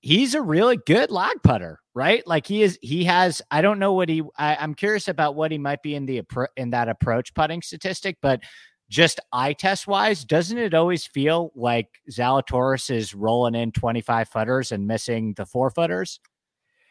[0.00, 2.26] he's a really good lag putter, right?
[2.26, 5.50] Like he is, he has, I don't know what he, I, am curious about what
[5.50, 6.22] he might be in the,
[6.56, 8.40] in that approach putting statistic, but
[8.88, 14.72] just eye test wise, doesn't it always feel like Zalatoris is rolling in 25 footers
[14.72, 16.20] and missing the four footers?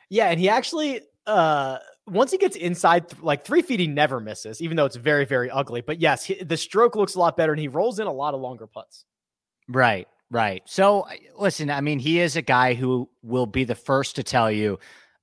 [0.10, 0.30] Yeah.
[0.30, 4.78] And he actually, uh, once he gets inside like three feet, he never misses, even
[4.78, 5.82] though it's very, very ugly.
[5.82, 8.34] But yes, he, the stroke looks a lot better and he rolls in a lot
[8.34, 9.06] of longer putts.
[9.68, 10.08] Right.
[10.30, 10.62] Right.
[10.66, 14.52] So listen, I mean, he is a guy who will be the first to tell
[14.52, 14.80] you,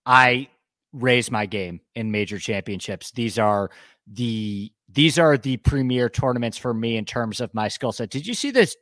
[0.07, 0.49] I
[0.93, 3.11] raise my game in major championships.
[3.11, 3.71] These are
[4.07, 8.11] the these are the premier tournaments for me in terms of my skill set.
[8.11, 8.77] Did you see this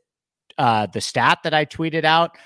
[0.58, 2.36] uh the stat that I tweeted out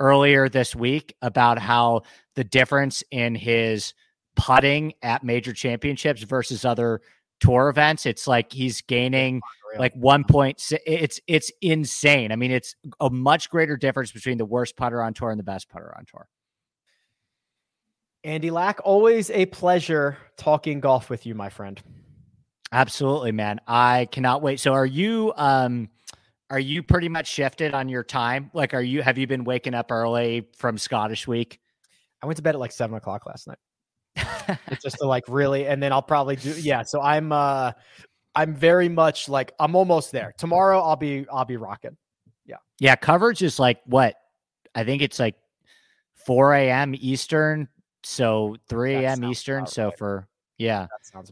[0.00, 2.02] earlier this week about how
[2.34, 3.92] the difference in his
[4.36, 7.00] putting at major championships versus other
[7.40, 8.06] tour events.
[8.06, 9.40] It's like he's gaining
[9.78, 10.62] like one point.
[10.86, 12.32] It's it's insane.
[12.32, 15.44] I mean, it's a much greater difference between the worst putter on tour and the
[15.44, 16.28] best putter on tour.
[18.22, 21.80] Andy Lack, always a pleasure talking golf with you, my friend.
[22.72, 23.60] Absolutely, man.
[23.66, 24.60] I cannot wait.
[24.60, 25.88] So, are you um,
[26.50, 28.50] are you pretty much shifted on your time?
[28.52, 31.60] Like, are you have you been waking up early from Scottish week?
[32.22, 33.58] I went to bed at like seven o'clock last night.
[34.82, 36.82] just to like really, and then I'll probably do yeah.
[36.82, 37.72] So I'm uh
[38.34, 40.34] I'm very much like I'm almost there.
[40.38, 41.96] Tomorrow I'll be I'll be rocking.
[42.46, 42.56] Yeah.
[42.78, 42.96] Yeah.
[42.96, 44.14] Coverage is like what?
[44.74, 45.34] I think it's like
[46.26, 46.94] 4 a.m.
[46.96, 47.68] Eastern.
[48.02, 49.24] So 3 a.m.
[49.24, 49.66] Eastern.
[49.66, 49.98] So right.
[49.98, 50.28] for
[50.58, 50.86] yeah.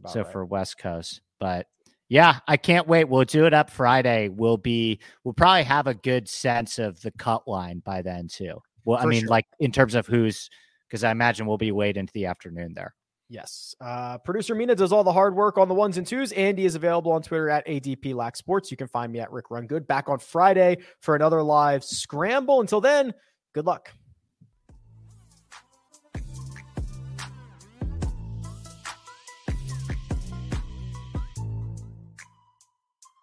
[0.09, 0.33] so right.
[0.33, 1.21] for West Coast.
[1.39, 1.67] But
[2.09, 3.09] yeah, I can't wait.
[3.09, 4.29] We'll do it up Friday.
[4.29, 8.63] We'll be we'll probably have a good sense of the cut line by then too.
[8.85, 9.29] Well, for I mean, sure.
[9.29, 10.49] like in terms of who's
[10.89, 12.95] because I imagine we'll be late into the afternoon there.
[13.31, 13.75] Yes.
[13.81, 16.33] Uh, Producer Mina does all the hard work on the ones and twos.
[16.33, 18.71] Andy is available on Twitter at ADP Lack Sports.
[18.71, 22.61] You can find me at Rick Run Good back on Friday for another live scramble.
[22.61, 23.13] Until then,
[23.55, 23.93] good luck.